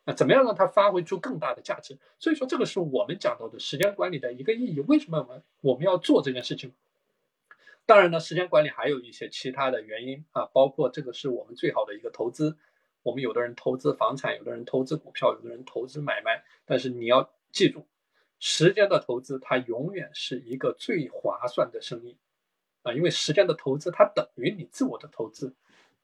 [0.05, 1.99] 啊，怎么样让它发挥出更大的价值？
[2.17, 4.79] 所以说，这个是我们讲到的时间管理的一个意义。
[4.81, 6.73] 为什么我们我们要做这件事情？
[7.85, 12.57] 当然呢，时间管理还有一些其他的原因啊，包括这个是我们最好的一个投资。
[13.01, 16.43] 我们有的人投资房产，有的人投资股票，有的人投资买卖。
[16.65, 17.87] 但是你要记住，
[18.39, 22.17] 时间的投资它永远是一个最划算的生意
[22.83, 25.55] 啊，因为时间的投资它等于你自我的投资。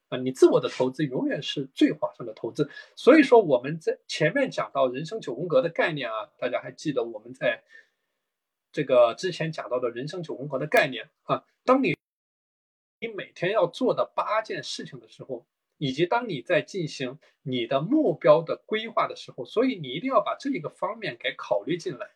[0.08, 2.70] 啊，你自我的投资永远是最划算的投资。
[2.94, 7.64] 所以说，我们在前面讲到人生九宫格的概念啊，大家还记得我们在
[8.70, 11.44] 这个之前讲到的人生九宫格的概念啊。
[11.64, 11.96] 当你
[13.00, 15.44] 你每天要做的八件事情的时候，
[15.76, 22.10] 以及当你在进行你的目标的规划的时候，所以你一定要把这一个方面给考虑进来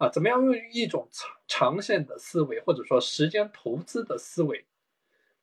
[0.00, 0.08] 啊。
[0.08, 4.64] 怎么样用一种长长线的思维，或者说时间投资的思维，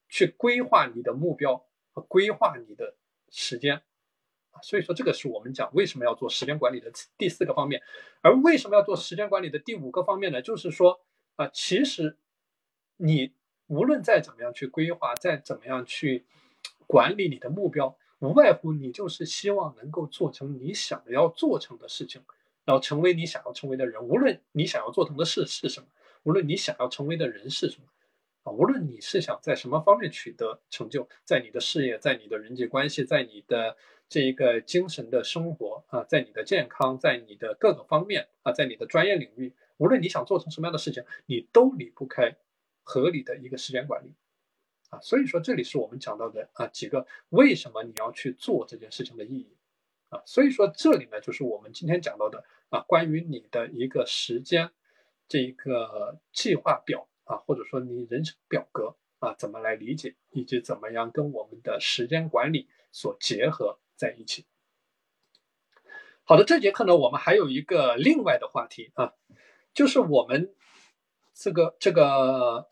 [0.10, 2.02] 去规划你的目标和？
[2.02, 2.96] 规划你的
[3.30, 3.82] 时间
[4.52, 7.82] 啊，所以说这个是我们讲为什么要做时间管理的第四个方面。
[8.22, 10.42] 而为什么要做时间管理的第五个方面呢？
[10.42, 11.02] 就是说
[11.36, 12.18] 啊，其实
[12.98, 13.34] 你
[13.68, 16.26] 无论再怎么样去规划，再怎么样去
[16.88, 22.22] 管理你的目标，无外乎你就是希望能够做成你想要做成的事情，
[22.68, 24.04] 然后成为你想要成为的人。
[24.04, 25.88] 无论你想要做成的事是什么，
[26.24, 27.88] 无论你想要成为的人是什么。
[28.44, 33.78] 啊无论你是想在什么方面取得成就，在你的事业，在你的人际关系，在你的
[34.10, 42.38] 这一个精神的生活啊，在你的健康，在你的各个方面啊，在你的专业领域，无论你想做成什么样的事情，你都离不开
[42.84, 44.14] 合理的一个时间管理
[44.90, 45.00] 啊。
[45.02, 49.57] 所以说，这里是我们讲到的啊几个为什么你要去做这件事情的意义
[50.10, 50.22] 啊。
[50.26, 54.72] 所以说，这里呢就是我们今天讲到的啊关于你的一个时间
[55.28, 57.08] 这一个计划表。
[57.28, 64.46] 啊，或者说你人生表格啊，怎么来理解，以及怎么样跟我们的时间管理所结合在一起？
[66.24, 69.14] 好的，这节课呢，我们还有一个另外的话题啊，
[69.74, 70.56] 就是我们
[71.34, 72.72] 这个这个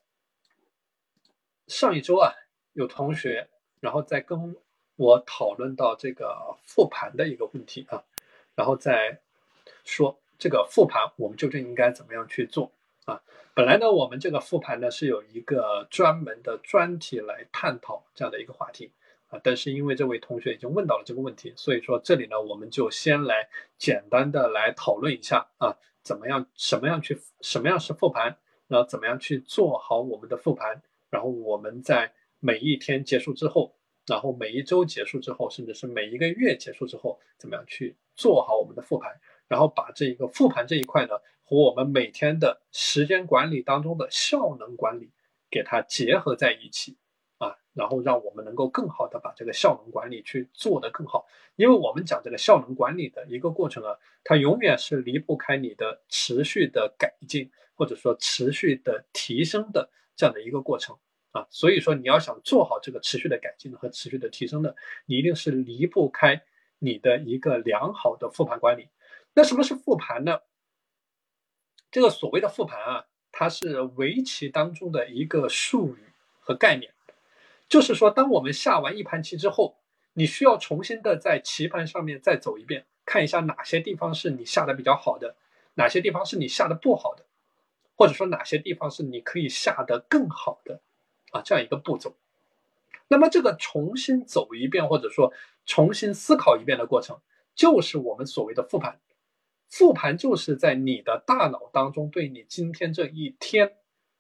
[1.68, 2.32] 上一周啊，
[2.72, 3.50] 有同学
[3.82, 4.56] 然后在跟
[4.96, 8.04] 我讨论到这个复盘的一个问题啊，
[8.56, 9.20] 然后再
[9.84, 12.72] 说这个复盘我们究竟应该怎么样去做？
[13.06, 13.22] 啊，
[13.54, 18.92] 本来呢，我们这个复盘呢是有一个专门的专题来探讨这样的一个话题
[19.28, 33.76] 啊，但是因为这位同学已经问到了这个问题，所以说这里呢，我们就先来简单的来讨论一下啊，怎么样，什么样去，什么样是复盘，然后怎么样去做好我们的复盘，然后我们在每一天结束之后，
[34.08, 41.16] 然后每一周结束之后，甚至是每一个月结束之后，怎么样去做好我们的复盘，然后把这一个复盘这一块呢。
[41.48, 45.12] 和我们每天的时间管理当中的效能管理，
[45.52, 46.98] 给它结合在一起
[47.38, 51.28] 啊，然后让我们能够更好的把这个效能管理去做得更好。
[51.56, 60.98] 因为我们讲这个效能管理的一个过程啊，它永远是离不开你的持续的改进，或者说持续的提升的这样的一个过程
[61.36, 61.48] 啊。
[61.50, 66.44] 所以说，你要想做好这个持续的改进和持续的提升的，你一定是离不开
[66.80, 68.90] 你的一个良好的复盘管理。
[69.34, 70.40] 那什么是复盘呢？
[71.92, 76.00] 这个所谓的复盘啊，它是围棋当中的一个术语
[76.40, 76.94] 和概念，
[77.70, 79.78] 就是说，当我们下完一盘棋之后，
[80.14, 85.36] 你需要重新的在棋盘上面再走一遍，看一下哪些地方是你下的比较好的，
[85.76, 87.26] 哪些地方是你下的不好的，
[87.96, 90.82] 或者说哪些地方是你可以下的更好的
[91.36, 92.16] 啊，这样一个步骤。
[93.10, 95.34] 那么这个重新走一遍，或者说
[95.66, 97.20] 重新思考一遍的过程，
[97.54, 99.02] 就是我们所谓的复盘。
[99.68, 103.76] 复盘就是在你的大脑当中，对你今天这一天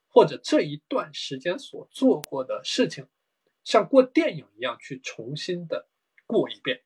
[0.09, 3.07] 或者这一段时间所做过的事情，
[3.63, 5.87] 像过电影一样去重新的
[6.25, 6.81] 过一遍，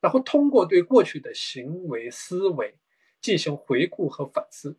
[0.00, 2.78] 然后通过对过去的行为思维
[3.20, 4.78] 进行回顾和反思，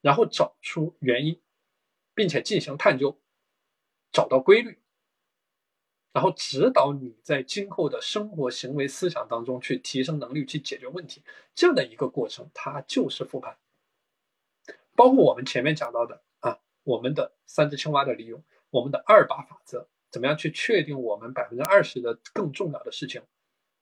[0.00, 1.38] 然后找出原因，
[2.14, 3.18] 并且进行探究，
[4.12, 4.78] 找到规律。
[6.12, 11.22] 然后指导你在今后的生活、行为、思想当中去提升能力、去解决问题，
[11.54, 13.58] 这样的一个过程，它就是复盘。
[14.94, 23.20] 包括我们前面讲到的啊，我们的三只青蛙的利用，我们的二八法则，怎么样去确定我们百分之二十的更重要的事情，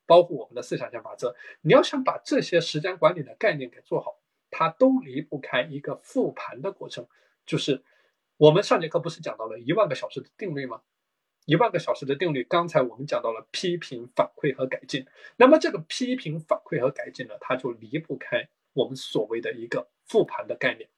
[0.05, 1.36] 包括我们的四象限法则。
[1.61, 4.20] 你要想把这些时间管理的概念给做好，
[4.51, 7.07] 它都离不开一个复盘的过程。
[7.46, 7.84] 就是
[8.37, 10.82] 我们上节课不是讲到了一万个小时的定律吗？
[11.47, 15.07] 一万个小时的定律，刚才我们讲到了批评、反馈和改进。
[15.37, 20.89] 那么这个批评、反馈和改进呢，它就离不开我们所谓的一个复盘的概念。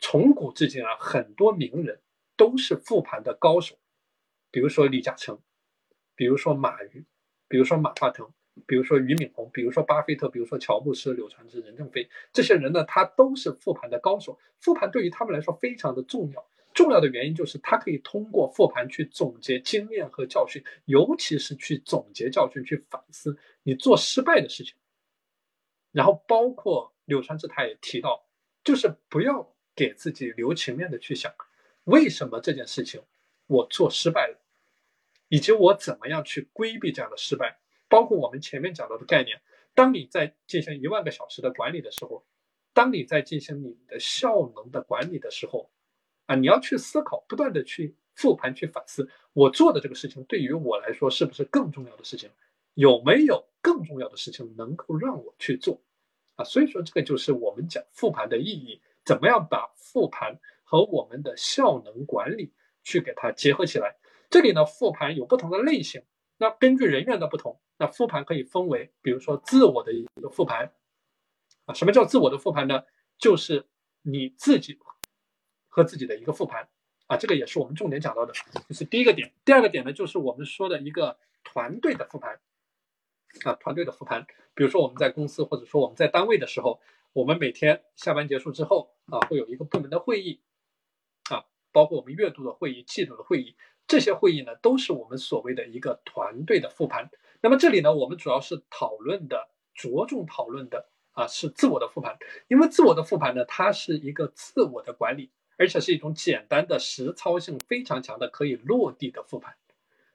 [0.00, 2.00] 从古至今啊，很多名人
[2.36, 3.78] 都是复盘的高手，
[4.50, 5.38] 比如说李嘉诚，
[6.16, 7.06] 比如说马云，
[7.46, 8.32] 比如说马化腾，
[8.66, 14.40] 比如说俞敏洪，比如说巴菲特，比如说乔布斯、柳传志、任正非这些人呢，他都是复盘的高手。
[14.58, 24.74] 复盘对于他们来说非常的重要，重要的原因就是他可以通过复盘去总结经验和教训，尤其是去总结教训，去反思你做失败的事情。
[25.92, 28.28] 然后包括柳传志他也提到，
[28.62, 31.34] 就是不要给自己留情面的去想，
[31.84, 33.02] 为什么这件事情
[33.46, 34.38] 我做失败了。
[35.28, 39.40] 以及我怎么样去规避这样的失败，包括我们前面讲到的概念。
[39.74, 42.26] 当你在进行一万个小时的管理的时候，
[42.72, 45.70] 当你在进行你的效能的管理的时候，
[46.30, 52.30] 啊，你要去思考，不断的去复盘、去反思，我做的这个事情对于我来说是不是更重要的事情？
[52.74, 55.82] 有没有更重要的事情能够让我去做？
[56.36, 62.52] 啊，所以说这个就是我们讲复盘的意义，怎么样把复盘和我们的效能管理
[62.84, 63.96] 去给它结合起来。
[64.30, 66.04] 这里呢，复盘有不同的类型。
[66.38, 70.72] 那根据人员的不同，那复盘可以分为，比如说自我的一个复盘
[71.64, 71.74] 啊。
[71.74, 72.84] 什么叫自我的复盘呢？
[73.18, 73.66] 就是
[74.02, 74.74] 你自己
[75.70, 76.68] 和自己的一个复盘
[77.06, 77.16] 啊。
[77.16, 78.34] 这个也是我们重点讲到的，
[78.68, 79.32] 这是第一个点。
[79.46, 82.38] 第二个点呢，就是我们说的一个团队的复盘
[83.44, 84.26] 啊，团队的复盘。
[84.52, 86.82] 比如说我们在公司或者说我们在单位的时候，
[87.14, 90.42] 我们每天下班结束之后啊，会有一个部门的会议
[91.30, 93.56] 啊，包括我们月度的会议、季度的会议。
[93.86, 97.10] 这些会议呢，都是我们所谓的一个团队的复盘。
[97.40, 102.16] 那么这里呢，我们主要是讨论的，着重讨论的啊，是自我的复盘。
[102.46, 105.30] 因为自我的复盘呢，它是一个自我的管理，
[105.60, 109.54] 而且是一种简单的、实操性非常强的、可以落地的复盘。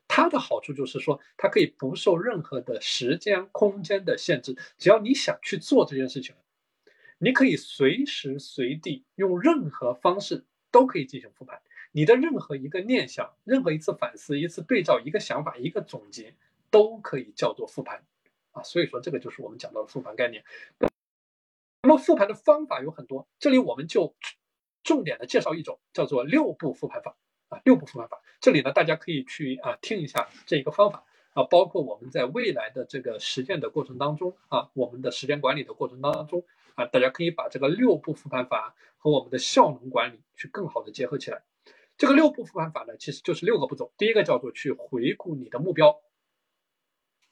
[0.07, 6.33] 它的好处就是说，它可以不受任何的时间、空间的限制，只要你想去做这件事情，
[7.19, 11.61] 你可以随时随地用任何方式都可以进行复盘。
[11.91, 16.33] 你的任何一个念想，任何一次反思，一次对照，一个想法，一个总结，
[16.71, 18.03] 都可以叫做复盘，
[18.51, 20.43] 啊，所以说这个就是我们讲到的复盘概念。
[21.83, 24.15] 那么复盘的方法有很多，这里我们就
[24.85, 27.17] 重点的介绍一种，叫做六步复盘法，
[27.49, 28.21] 啊，六步复盘法。
[28.39, 41.41] 这里呢，大家可以去啊听一下这一个方法，啊，包括我们在未来的这个实践的过程当中，啊，我们的时间管理的过程当中，啊，大家可以把这个六步复盘法和我们的效能管理去更好的结合起来。
[41.97, 43.91] 这个六步复盘法呢，其实就是六个步骤。
[43.97, 45.99] 第一个叫做去回顾你的目标，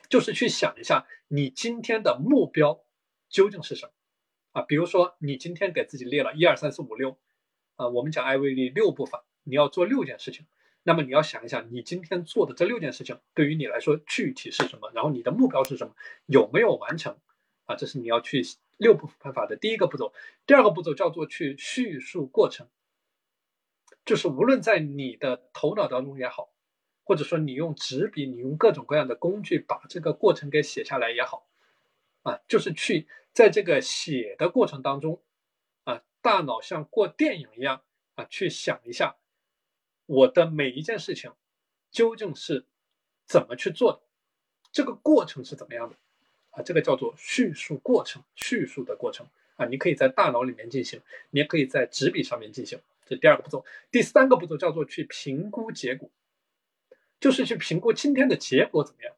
[0.09, 2.83] 就是去想一下你今天的目标
[3.29, 3.91] 究竟是什么
[4.53, 4.61] 啊？
[4.63, 7.19] 比如说你今天给自己列了一二三四五六，
[7.75, 10.45] 啊，我们讲艾维利六步法，你要做六件事情，
[10.83, 15.95] 那么你要想一想你今天做的这六件事情对于你来说具体是什么，然后你的目标是什么，
[16.25, 17.17] 有没有完成
[17.65, 17.75] 啊？
[17.75, 18.43] 这是你要去
[18.77, 20.13] 六步法的第一个步骤。
[20.45, 22.67] 第二个步骤叫做去叙述过程。
[24.05, 26.49] 就是无论在你的头脑当中也好，
[27.05, 31.47] 或者说你用纸笔，你用各种各样的工具把这个过程给写下来也好，
[32.23, 35.21] 啊，就是去在这个写的过程当中，
[36.23, 37.83] 大脑像过电影一样
[38.15, 39.17] 啊，去想一下
[40.05, 41.33] 我的每一件事情
[41.91, 42.65] 究竟是
[43.25, 43.99] 怎么去做的，
[44.71, 45.95] 这个过程是怎么样的，
[46.51, 52.79] 啊，这个叫做叙述过程，叙述的过程啊，你可以在大脑里面进行，你也可以在纸笔上面进行。
[53.05, 56.09] 这第二个步骤，第三个步骤叫做去评估结果，
[57.19, 59.13] 就是去评估今天的结果怎么样，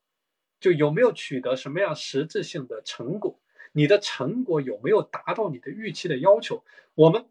[0.59, 3.39] 就有没有取得什么样实质性的成果，
[3.73, 6.63] 你的成果有没有达到你的预期的要求？
[6.95, 7.29] 我们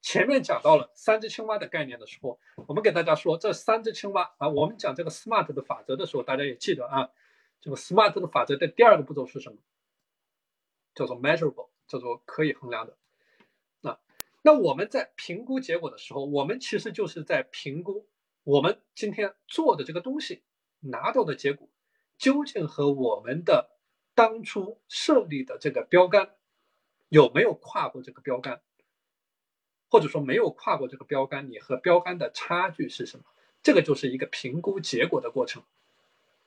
[0.00, 7.10] 前面讲到了三只青蛙的概念的时候，我们给大家说这三只青蛙啊，我们讲这个 SMART 的法则的时候，大家也记得啊，
[7.60, 9.58] 这个 SMART 的法则的第二个步骤是什么？
[10.94, 12.96] 叫做 measurable，叫做可以衡量的。
[14.44, 18.08] 那我们在评估结果的时候，我们其实就是在评估
[18.42, 20.42] 我们今天做的这个东西
[20.80, 21.68] 拿到的结果，
[22.18, 23.70] 究竟和我们的
[24.16, 26.34] 当初设立的这个标杆
[27.08, 28.62] 有没有跨过这个标杆，
[29.92, 33.24] 或者说没有跨过这个标杆，你和标杆的差距是什么？
[33.62, 35.62] 这个就是一个评估结果的过程，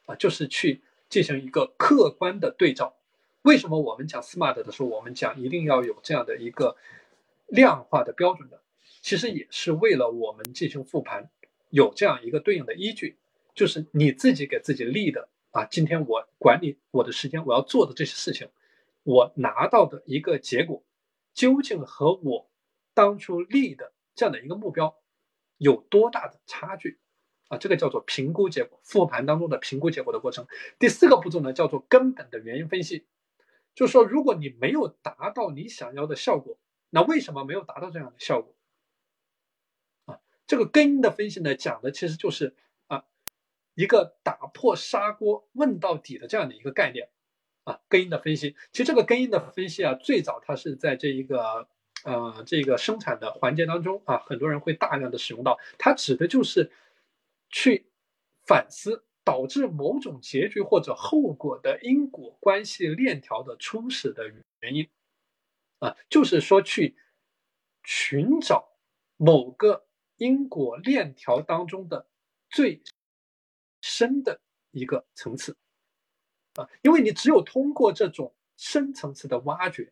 [0.07, 2.95] 啊，就是去进行一个客观的对照。
[3.43, 6.75] 为什么我们讲 SMART 的时候，我们讲一定要有这样的一个。
[7.47, 8.59] 量化的标准的，
[9.03, 11.29] 其实也是为了我们进行复盘，
[11.69, 13.17] 有这样一个对应的依据，
[13.53, 15.63] 就是你自己给自己立的啊。
[15.65, 18.49] 今天我管理我的时间，我要做的这些事情，
[19.03, 20.81] 我拿到的一个结果，
[21.35, 22.49] 究竟和我
[22.95, 24.97] 当初立的这样的一个目标
[25.57, 26.99] 有多大的差距
[27.49, 27.59] 啊？
[27.59, 30.47] 这个叫做评估结果，复盘当中的评估结果的过程。
[30.79, 33.05] 第四个步骤呢，叫做根本的原因分析，
[33.75, 36.57] 就是说，如果你没有达到你想要的效果，
[36.89, 38.55] 那为什么没有达到这样的效果？
[40.05, 42.55] 啊，这个根因的分析呢，讲的其实就是
[42.87, 43.05] 啊，
[43.75, 47.09] 一个打破砂锅问到底的这样的一个概念。
[47.65, 48.55] 啊，根因的分析。
[48.71, 51.67] 其实这个根因的分析啊，最早它是在这一个
[52.05, 55.59] 呃这个生产的环节当中啊，很多人会大量的使用到。
[55.77, 56.71] 它指的就是
[57.49, 57.87] 去
[58.45, 64.87] 反思导致某种结局或者后果的因果关系链条的初始的原因
[65.79, 66.95] 啊，就是说去
[67.83, 68.77] 寻找
[69.17, 69.87] 某个
[70.17, 72.07] 因果链条当中的
[72.49, 72.81] 最
[73.81, 74.39] 深的
[74.71, 75.57] 一个层次。
[76.55, 79.91] 啊，因为你只有通过这种深层次的挖掘，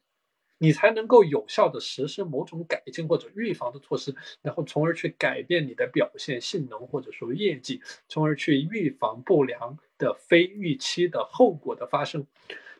[0.63, 12.25] 你才能够有效的实施某种改进或者预防的措施，然后从而去改变你的表现、性能或者说业绩，从而去预防不良的非预期的后果的发生。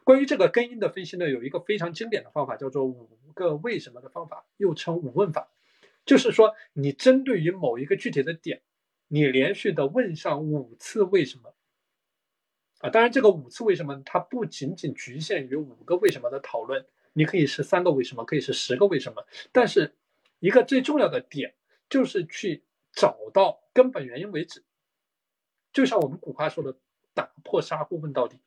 [0.06, 5.50] 关于这个根因的分析呢，有一个非常经典的方法，叫做五个为什么的方法，又称五问法，
[6.06, 8.62] 就是说你针对于某一个具体的点，
[9.10, 11.54] 你连续的问上五次为什么。
[12.80, 19.26] 啊，当然，这个五次为什么它不仅仅局限于五个为什么的讨论，你可以是三个为什么，可以是十个为什么。
[19.52, 19.96] 但是，
[20.40, 21.56] 一个最重要的点
[21.90, 24.64] 就是去找到根本原因为止。
[25.72, 26.78] 就像我们古话说的
[27.16, 28.40] “打破砂锅问到底”。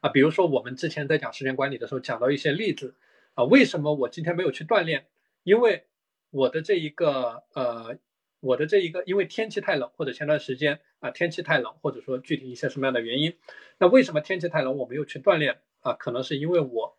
[0.00, 2.96] 啊，比如说我们之前在讲时间管理的时候讲到一些例子
[3.34, 5.06] 啊，为什么我今天没有去锻炼？
[5.42, 5.86] 因为
[6.30, 7.98] 我的这一个呃。
[8.44, 13.38] 我的这一个，因为天气太冷，或者前段时间啊天气太冷，或者说具体一些什么样的原因，
[13.78, 15.92] 那为什么天气太冷我没有去锻炼啊？
[15.92, 16.98] 可能是因为我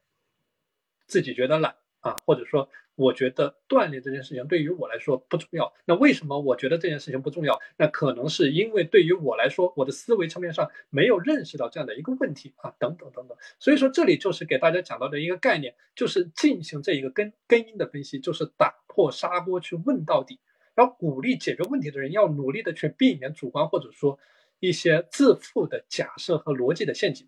[1.13, 5.71] 自己觉得懒啊，或者说我觉得锻炼这件事情对于我来说不重要。
[5.85, 7.59] 那为什么我觉得这件事情不重要？
[7.77, 13.37] 那可能是因为对于我来说，我的思维层面上没有认识到这样的一个问题啊，等等等等。
[13.59, 20.39] 所以说这里就是给大家讲到的一个概念，就是进行这一个根根因的分析，就是打破砂锅去问到底。
[20.75, 24.17] 要鼓励解决问题的人要努力的去避免主观或者说
[24.59, 27.27] 一些自负的假设和逻辑的陷阱，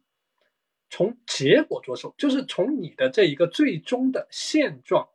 [0.89, 5.09] 从结果着手，就是从你的这一个最终的现状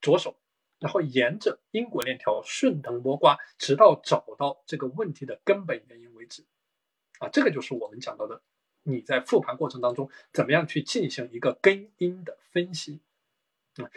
[0.00, 0.36] 着手，
[0.78, 6.44] 然后沿着因果链条顺藤摸瓜，直到找到这个问题的根本原因为止。
[7.18, 8.42] 啊，这个就是我们讲到的，
[8.82, 13.00] 你在复盘过程当中怎么样去进行一个根因的分析
[13.76, 13.90] 啊。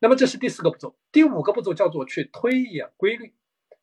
[0.00, 3.32] 那么这是第四个步骤，第五个步骤叫做去推演规律，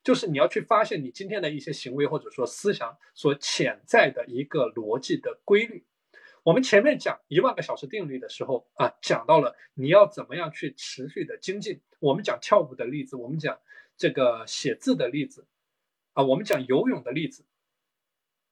[0.04, 5.86] 就是你要去发现你今天的一些行为或者说思想所潜在的一个逻辑的规律。
[6.44, 11.82] 我们前面讲一万个小时定律的时候啊，讲到了你要怎么样去持续的精进。
[12.00, 13.60] 我们讲跳舞的例子，我们讲
[13.98, 15.48] 这个写字的例子，
[16.14, 17.46] 啊，我们讲游泳的例子。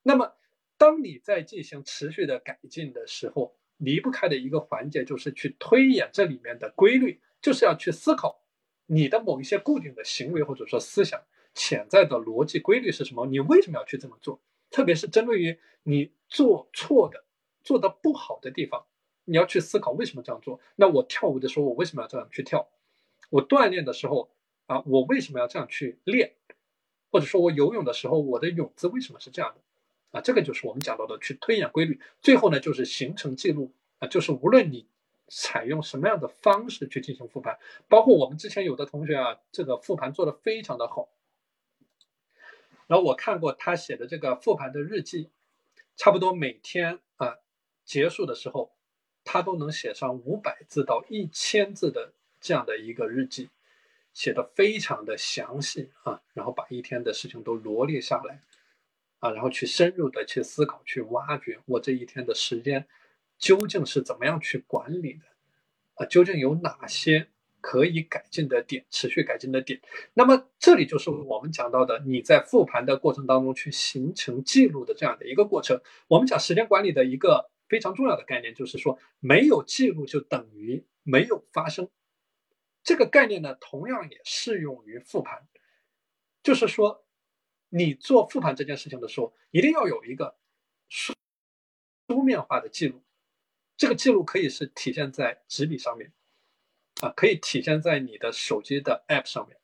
[0.04, 0.36] 那么
[0.78, 7.22] 当你在进行持续的改进的时候，离不开的一个环节就是去推演这里面的规律。
[7.42, 8.44] 就是要去思考
[8.86, 11.24] 你的某一些固定的行为或者说思想
[11.54, 13.26] 潜在的逻辑规律是什么？
[13.28, 14.42] 你为什么要去这么做？
[14.70, 17.24] 特别是针对于你做错的、
[17.70, 18.84] 做的不好的地方，
[19.26, 20.60] 你要去思考为什么这样做。
[20.76, 22.68] 那我跳舞的时候，我为什么要这样去跳？
[23.30, 24.32] 我锻炼的时候
[24.66, 26.34] 啊，我为什么要这样去练？
[27.12, 30.18] 或者说我游泳的时候，我的泳姿为什么是这样的？
[30.18, 32.02] 啊，这个就是我们讲到的去推演规律。
[32.24, 34.88] 最后呢，就是形成记录啊，就是无论你。
[35.32, 37.60] 采用什么样的方式去进行复盘？
[37.88, 41.08] 包括我们之前有的同学啊，这个复盘做的非常的好。
[42.88, 45.30] 然后我看过他写的这个复盘的日记，
[45.96, 46.98] 差不多每天
[47.90, 48.72] 结束的时候，
[49.24, 53.50] 他都能写上五百字到一千字的这样的一个日记，
[54.14, 58.44] 写的非常的详细啊，然后把一天的事情都罗列下来
[59.18, 62.88] 啊，然后去深入的去思考、去挖掘我这一天的时间。
[63.40, 65.22] 究竟是怎么样去管理的？
[65.96, 67.30] 啊，究竟有哪些
[67.60, 69.82] 可以改进的点、持续改进的点？
[70.14, 75.82] 那么这里就是我们讲到的，你在复盘的过程当中去形成记录的这样的一个过程。
[76.08, 81.90] 我们讲时间管理的一个非常重要的概念，就是说没有记录就等于没有发生。
[82.84, 85.48] 这个概念呢，同样也适用于复盘，
[86.42, 87.06] 就是说
[87.70, 90.38] 你做复盘这件事情的时候，一定要有一个
[90.88, 91.14] 书
[92.08, 93.04] 书面化的记录。
[93.78, 96.12] 这个记录可以是体现在纸笔上面，
[97.02, 99.58] 啊，可以体现在你的手机的 App 上面，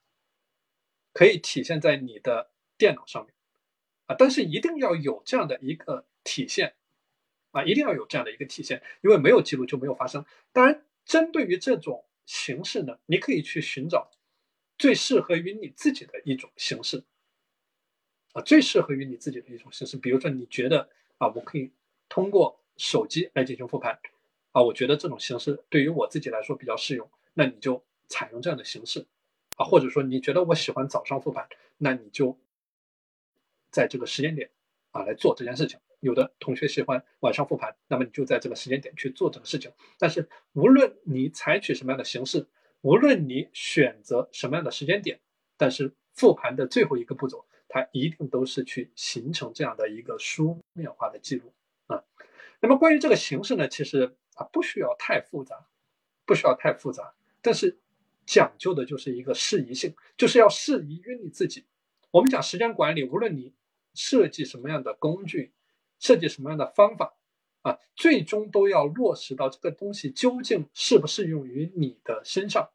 [1.11, 3.33] 可以体现在你的电脑上面，
[4.05, 6.75] 啊，但是一定要有这样的一个体现，
[7.55, 10.25] 啊，一定要有这样的一个体现，因为没有记录就没有发生。
[10.51, 14.11] 当然，针对于这种形式呢，你可以去寻找
[14.77, 17.03] 最适合于你自己的一种形式，
[18.33, 19.95] 啊，最适合于你自己的一种形式。
[19.97, 21.71] 比如说，你觉得啊，我可以
[22.09, 22.59] 通过。
[22.77, 23.97] 手机来进行复盘，
[24.51, 29.05] 啊，我觉得这种形式对于我自己来说比较适用，那你就采用这样的形式，
[29.55, 31.47] 啊，或者说你觉得我喜欢早上复盘，
[31.77, 32.37] 那你就
[33.71, 34.49] 在这个时间点
[34.91, 35.79] 啊来做这件事情。
[35.99, 39.71] 有的同学喜欢晚上复盘，那么你就在这个时间点去做这个事情。
[39.97, 42.47] 但是无论你采取什么样的形式，
[42.81, 45.19] 无论你选择什么样的时间点，
[45.57, 51.53] 但是复盘的最后一个步骤，它一定都是去形成这样的一个书面化的记录
[51.87, 52.03] 啊。
[52.59, 55.65] 那么关于这个形式呢，其实啊不需要太复杂，
[56.25, 57.79] 不需要太复杂，但是
[58.25, 61.65] 讲究的就是一个适宜性，就是要适宜于你自己。
[62.11, 63.53] 我们讲时间管理，无论你
[63.93, 65.51] 设计什么样的工具，
[65.99, 67.15] 设计什么样的方法
[67.61, 72.69] 啊，最终都要落实到这个东西究竟适不适用于你的身上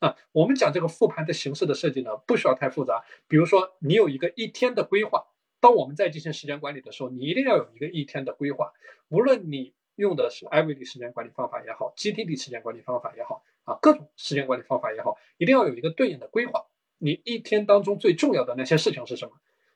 [0.00, 0.16] 啊。
[0.32, 3.04] 我们讲这个复盘的形式的设计呢，不需要太复杂。
[3.28, 5.24] 比如说，你有一个一天的规划，
[5.60, 8.72] 当我们在进行时间管理的时候，你一定要有一个一天的规划。
[9.08, 16.64] 无论你用的是 Everyday 时间管理方法也好，GTD 时间管理方法也好啊，各种时间管理方法也好，一定要有一个对应的规划。
[16.98, 19.32] 你一天当中最重要的那些事情是什么？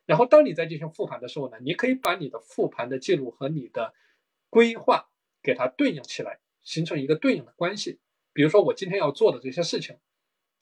[0.09, 3.93] 然后，当你在进行复盘的时候呢，你可以把你的复盘的记录和你的
[4.49, 5.11] 规划
[5.43, 8.01] 给它对应起来，形成一个对应的关系。
[8.33, 9.99] 比如说，我今天要做的这些事情，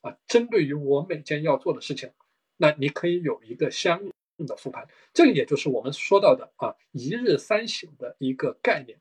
[0.00, 2.12] 啊，针对于我每件要做的事情，
[2.56, 4.02] 那你可以有一个相
[4.38, 4.88] 应的复盘。
[5.14, 9.00] 这个也就是我们说到的啊，一日三省的一个概念。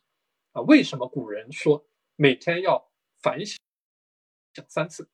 [0.51, 3.57] 啊，为什么古人说每天要反省
[4.53, 5.09] 讲三次？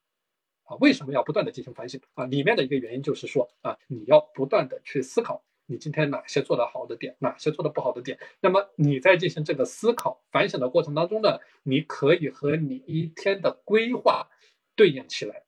[0.72, 2.26] 啊，为什么要不断的进行反省啊？
[2.26, 8.18] 里面的一个原因就是说啊，你要不断的去思考你今天哪些做得好的点，哪些做的不好的点。
[8.40, 14.30] 那么你在进行这个思考反省的过程当中呢，你可以和你一天的规划
[14.76, 15.44] 对应起来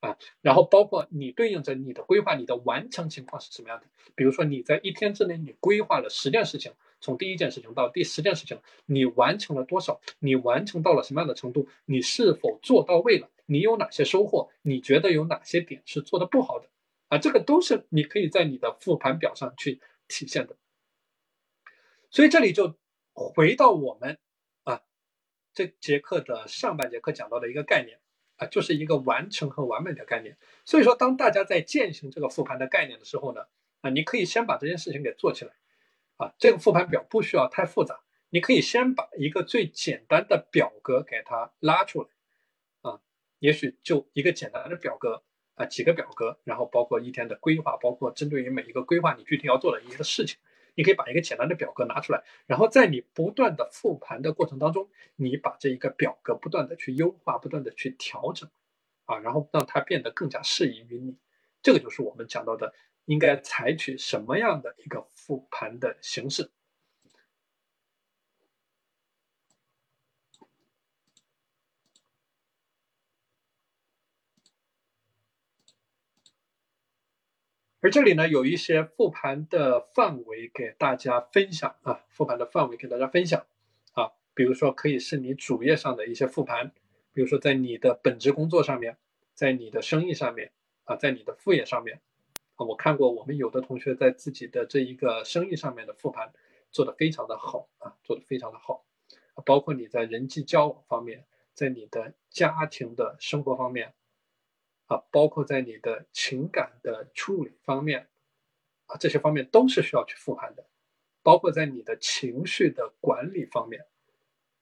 [0.00, 3.86] 啊，然后包括你对应着你的规划，你的完成情况是什么样的？
[4.16, 10.00] 比如说你在一天之内你规划了十件事情，从第一件事情到第十件事情，你完成了多少？
[10.18, 11.68] 你完成到了什么样的程度？
[11.84, 13.28] 你是否做到位了？
[13.46, 14.50] 你有哪些收获？
[14.62, 16.68] 你觉得有哪些点是做的不好的？
[17.08, 20.56] 啊，这个都是你可以在你的复盘表上去体现的。
[22.10, 22.76] 所以这里就
[23.12, 24.18] 回到我们
[24.64, 24.82] 啊
[25.54, 28.00] 这节课的上半节课讲到的一个概念
[28.36, 30.36] 啊，就是一个完成和完美的概念。
[30.64, 33.46] 所以说，当大家在践行这个复盘的概念的时候呢，
[33.82, 35.52] 啊，你可以先把这件事情给做起来
[36.16, 36.34] 啊。
[36.38, 42.08] 这个复盘表不需要太复杂，你可以先把一个最简单的表格给它拉出来。
[43.38, 45.22] 也许就一个简单的表格
[45.54, 50.38] 啊，几个表格，然后包括一天的规划，包括针对于每一个规划你具体要做的一个事情，
[50.74, 58.50] 你可以把一个简单的表格拿出来，然后在你不断的复盘的过程当中，你把这一个表格不断的去优化，不断的去调整，
[59.04, 61.16] 啊，然后让它变得更加适宜于你。
[61.62, 62.74] 这个就是我们讲到的
[63.06, 66.50] 应该采取什么样的一个复盘的形式。
[77.86, 83.46] 而这里呢，有一些复盘的范围给大家分享啊，复盘的范围给大家分享
[83.92, 86.72] 啊，比如说可以是你主页上的一些复盘，
[87.12, 88.96] 比如说在你的本职工作上面，
[89.34, 90.50] 在你的生意上面
[90.82, 92.00] 啊，在你的副业上面
[92.56, 96.32] 啊，我看过我们有的同学在自己的这一个生意上面的复盘
[96.72, 98.84] 做得非常的好啊，做得非常的好，
[99.44, 101.24] 包括你在人际交往方面，
[101.54, 103.94] 在你的家庭的生活方面。
[104.86, 108.08] 啊，包括在你的情感的处理方面，
[108.86, 110.66] 啊，这些方面都是需要去复盘的。
[111.22, 113.84] 包括在你的情绪的管理方面，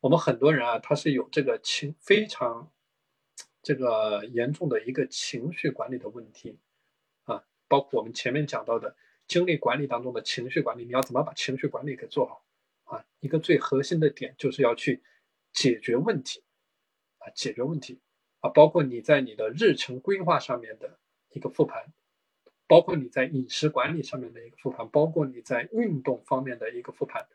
[0.01, 2.73] 我们很多人啊，他是有这个情非常
[3.63, 6.59] 这个严重的一个情绪管理的问题
[7.25, 7.45] 啊。
[7.69, 8.97] 包括我们前面讲到的
[9.27, 12.47] 精力管理当中的情绪管理，你要怎么把情绪管理给做好
[12.85, 13.05] 啊？
[13.21, 15.03] 一个最核心的点就是要去
[15.53, 16.43] 解决问题
[17.19, 18.01] 啊，解决问题。
[18.45, 20.99] 啊，包括你在你的日程规划上面的
[21.31, 21.95] 一个复盘，
[22.67, 27.27] 包括你在饮食管理上面的一个复盘，包括你在运动方面的一个复盘，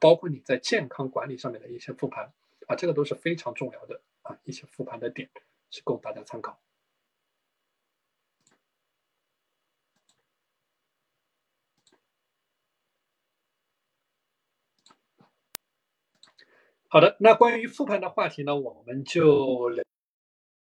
[0.00, 2.32] 包括你在健康管理上面的一些复盘，
[2.66, 5.30] 啊，这个都是非常重要的啊一些复盘的点，
[5.70, 6.58] 是供大家参考。
[16.88, 19.84] 好的，那关于复盘的话题呢，我们就聊。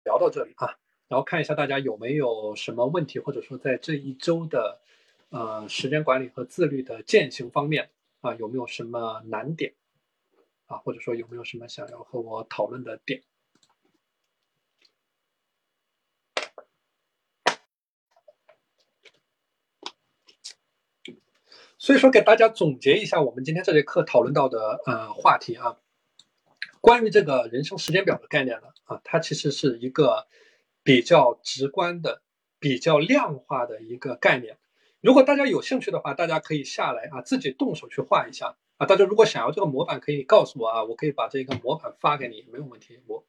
[0.09, 0.73] 聊到这里啊，
[1.07, 4.81] 然后看一下大家有没有什么问题，或者说在这一周的
[5.29, 7.91] 呃时间管理和自律的践行方面
[8.21, 9.75] 啊，有没有什么难点
[10.65, 13.21] 啊，或者说有没有什么想要和我讨论的点？
[21.77, 25.77] 所以说，给大家总结一下我们今天这节课讨论到的呃话题啊。
[26.81, 30.27] 关于这个人生时间表的概念呢，啊，它其实是一个
[30.83, 32.21] 比较直观的、
[32.59, 34.57] 比较量化的一个概念。
[35.01, 42.99] 如果大家有兴趣的话，大家可以下来啊，自己动手去画一下啊，大家如果想要这个模板，可以告诉我啊，我可以把这个模板发给你，没有问题。
[43.07, 43.25] 我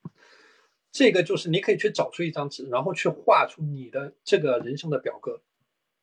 [0.92, 5.40] 这个就是你可以去找出一张纸，然后去画出你的这个人生的表格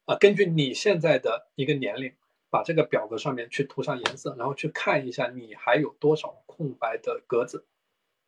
[0.06, 2.14] 啊，根据你现在的一个年龄，
[2.50, 7.66] 把这个表格上面去涂上颜色，然后去看一下你还有多少空白的格子，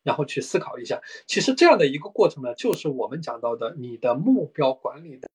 [0.04, 1.02] 然后去思考一下。
[1.26, 5.28] 其实这样的一个过程呢，就是我们讲到的你的目标管理的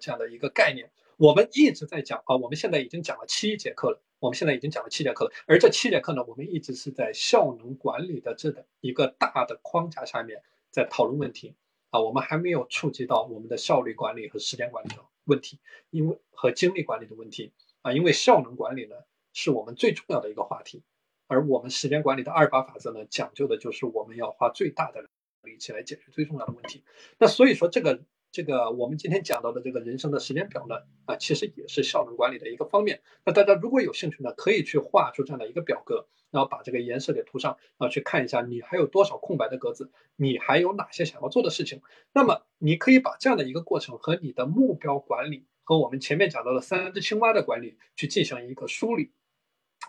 [0.00, 0.90] 这样的一个概念。
[1.18, 4.02] 我们一直在讲啊，我们现在已经讲了七节课了。
[4.18, 11.56] 我们现在已经讲了七节课了，而这七节课呢，我们一直是在效能管理的这的一个大的框架下面在讨论问题
[11.90, 15.58] 啊，我们还没有触及到我们的效率管理和时间管理的问题，
[15.90, 18.94] 因为和精力管理的问题啊，因为效能管理呢
[19.32, 20.84] 是我们最重要的一个话题，
[21.32, 25.08] 而我们时间管理的二八法则呢，讲究的就是我们要花最大的
[25.42, 26.84] 力气来解决最重要的问题，
[27.18, 28.02] 那所以说这个。
[28.34, 33.02] 这个我们今天讲到的这个人生的时间表呢，啊，其实也是效能管理的一个方面。
[33.26, 41.82] 那大家如果有兴趣呢，可以去画出这样的一个表格，然后把这个颜色给涂上，啊，去看一下你还有多少空白的格子，你还有哪些想要做的事情。
[42.14, 49.12] 那么你可以把这样的一个过程和你的目标管理和我们前面讲到的三只青蛙的管理去进行一个梳理。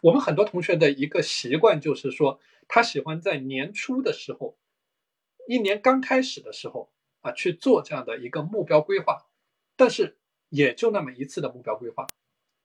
[0.02, 4.58] 我们很多同学的一个习惯就是说，他喜欢在年初的时候，
[5.48, 6.90] 一年刚开始的时候。
[7.26, 9.26] 啊，去做这样的一个目标规划，
[9.78, 10.18] 但是
[10.50, 12.06] 也就那么一次的目标规划，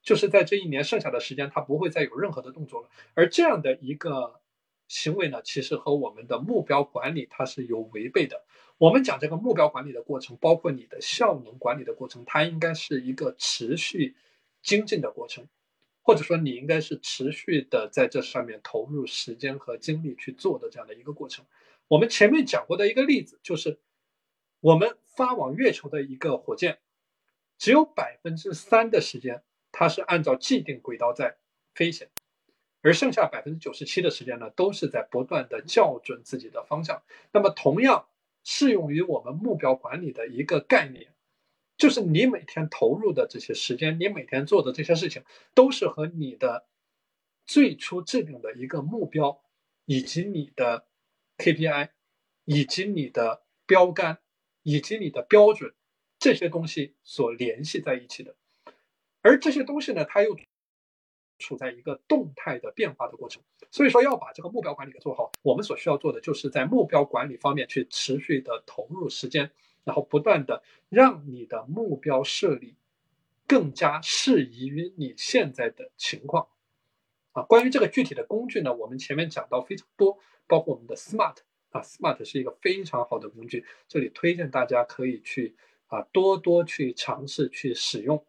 [0.02, 2.88] 就是在这一年剩下的时间，他不会再有任何的动作了。
[3.14, 4.40] 而这样的一个
[4.88, 8.44] 行为呢，其实和我们的目标管理它是有违背的。
[8.78, 14.16] 我们讲这个目标管理的过程，包括你的效能管理的过程，它应该是一个持续
[14.60, 15.46] 精进的过程，
[16.08, 21.44] 或者说你应该是持续的在这上面投入时间和精力去做的这样的一个过程。
[21.86, 23.78] 我们前面讲过的一个例子就是。
[24.60, 26.80] 我们发往月球的一个火箭，
[27.58, 31.36] 只有百分之三的时间，它是按照既定轨道在
[31.76, 32.08] 飞行，
[32.82, 37.04] 而剩下百分之九十七的时间呢，都是在不断的校准自己的方向。
[37.30, 38.08] 那么，同样
[38.42, 41.14] 适用于我们目标管理的一个概念，
[41.78, 45.22] 就是你每天投入的这些时间，你每天做的这些事情，
[45.54, 46.66] 都是和你的
[47.46, 49.40] 最初制定的一个目标，
[49.86, 50.86] 以及你的
[51.38, 51.88] KPI，
[52.44, 54.18] 以及你的标杆。
[54.64, 55.72] 以及你的标准，
[56.18, 58.36] 这些东西所联系在一起的，
[59.22, 60.36] 而这些东西呢，它又
[61.38, 63.42] 处在一个动态的变化的过程。
[63.70, 69.50] 所以说，要把这个目标管理给做好，我们所需要做的就是在目标管理方面去持续的投入时间，
[69.88, 72.76] 然后不断的让你的目标设立
[73.46, 76.48] 更加适宜于你现在的情况。
[77.32, 81.36] 啊，关于这个具体的工具呢，我们前面讲到非常多，包括我们的 SMART。
[81.70, 85.54] 啊，Smart 是一个非常好的工具，这里推荐大家可以去
[85.88, 88.24] 啊多多去尝试去使用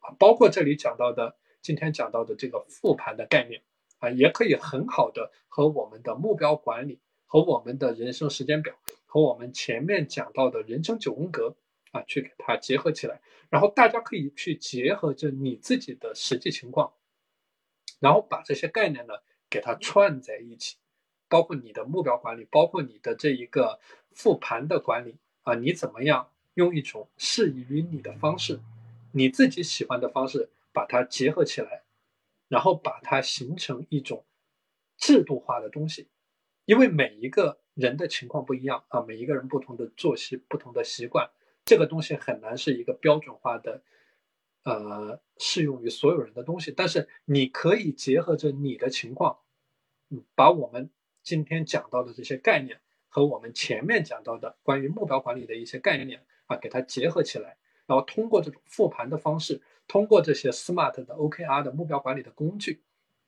[0.00, 3.62] 啊，包括这里讲到的今天讲到的这个复盘的概念
[4.00, 8.74] 啊，也可以很好的和我们的目标管理和我们的人生时间表
[9.14, 11.54] 和我们前面讲到的人生九宫格
[11.92, 16.92] 啊去给它结合起来，然后大家可以去结合着你自己的实际情况，
[18.00, 19.14] 然后把这些概念呢
[19.48, 20.78] 给它串在一起。
[21.28, 23.78] 包括你的目标管理，包括你的这一个
[24.10, 28.58] 复盘的管理啊，你怎么样用一种适宜于你的方式，
[29.12, 31.84] 你自己喜欢的方式把它结合起来，
[32.48, 34.24] 然后把它形成一种
[34.96, 36.08] 制度化的东西。
[36.64, 41.30] 因为每一个人的情况不一样啊，每一个人不同的作息、不同的习惯，
[41.64, 43.82] 这个东西很难是一个标准化的，
[44.64, 46.72] 呃，适用于所有人的东西。
[46.72, 49.38] 但是你可以结合着你的情况，
[50.34, 50.90] 把我们。
[51.24, 57.56] 今天讲到的这些概念和我们前面讲到的关于目标管理的一些概念啊，给它结合起来，
[57.86, 62.82] 然后通过这种复盘的方式，通过这些 SMART 的 OKR 的目标管理的工具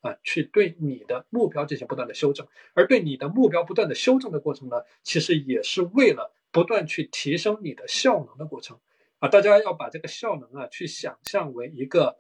[0.07, 2.47] 啊，去对你的目标进行不断的修正。
[2.75, 8.79] 而对你的目标不断的修正的过程呢，其实也是为了不断去提升你的效能的过程
[9.19, 9.29] 啊。
[9.29, 12.17] 大家要把这个效能啊，去想象为一个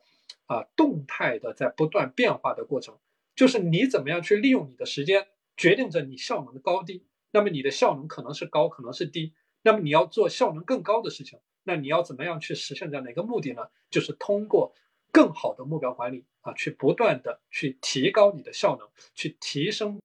[0.46, 2.98] 啊动态的在不断变化的过程，
[3.34, 5.28] 就是你怎么样去利用你的时间。
[5.58, 9.32] 决定着你效能的高低，那么你的效能可能是高，可能是低。
[9.62, 13.62] 那么你要做效能更高的事情，那你要怎么样去实现这样的一个目的呢？
[13.88, 14.74] 就是通过
[15.16, 19.98] 更好的目标管理啊，去不断的去提高你的效能，去提升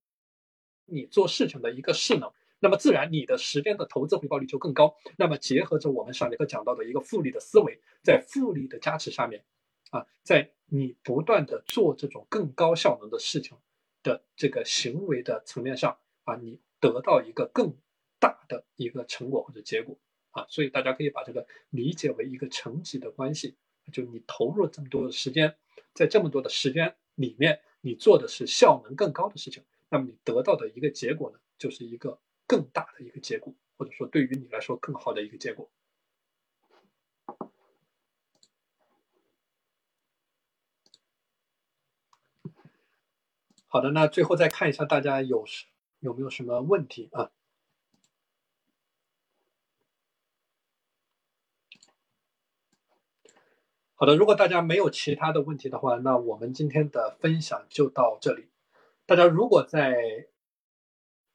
[0.85, 2.31] 你做事情的一个势能。
[2.59, 4.95] 那么自然你的时间的投资回报率就更高。
[5.17, 9.43] 那么结合着我们上节课讲到的一个复利的思维，在复利的加持下面
[9.89, 13.57] 啊，在你不断的做这种更高效能的事情。
[14.03, 17.71] 的这个行为的层面上啊，你得到一个更
[18.19, 19.95] 大的一个成果或者结果
[20.31, 23.55] 啊，所以大家可以把这个理解为一个层级的关系，
[23.91, 25.55] 就你投入了这么多的时间，
[25.93, 35.69] 在这么多的时间里面，你做的是效能更高的事情，那么你得到的一个结果呢，就是一个更大的一个结果，或者说对于你来说更好的一个结果。
[43.67, 45.45] 好的，那最后再看一下大家有
[45.99, 47.31] 有没有什么问题啊？
[54.01, 58.47] 好的，如果大家没有其他的问题的话，那我们今天的分享就到这里。
[59.05, 60.25] 大家如果在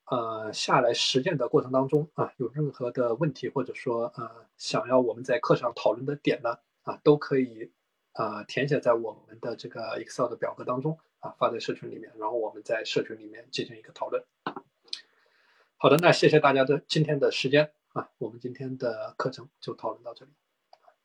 [0.06, 7.70] 呃下来实践的过程当中啊，有任何的问题，或者说呃想要我们在课上讨论的点呢啊，都可以
[8.14, 10.98] 啊填写在我们的这个 Excel 的表格当中。
[11.20, 14.24] 啊，发在社群里面，然后我们在社群里面进行一个讨论。
[15.76, 20.32] 好的，那谢谢大家的今天的时间啊，我们今天的课程就讨论到这里，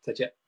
[0.02, 0.41] 再见。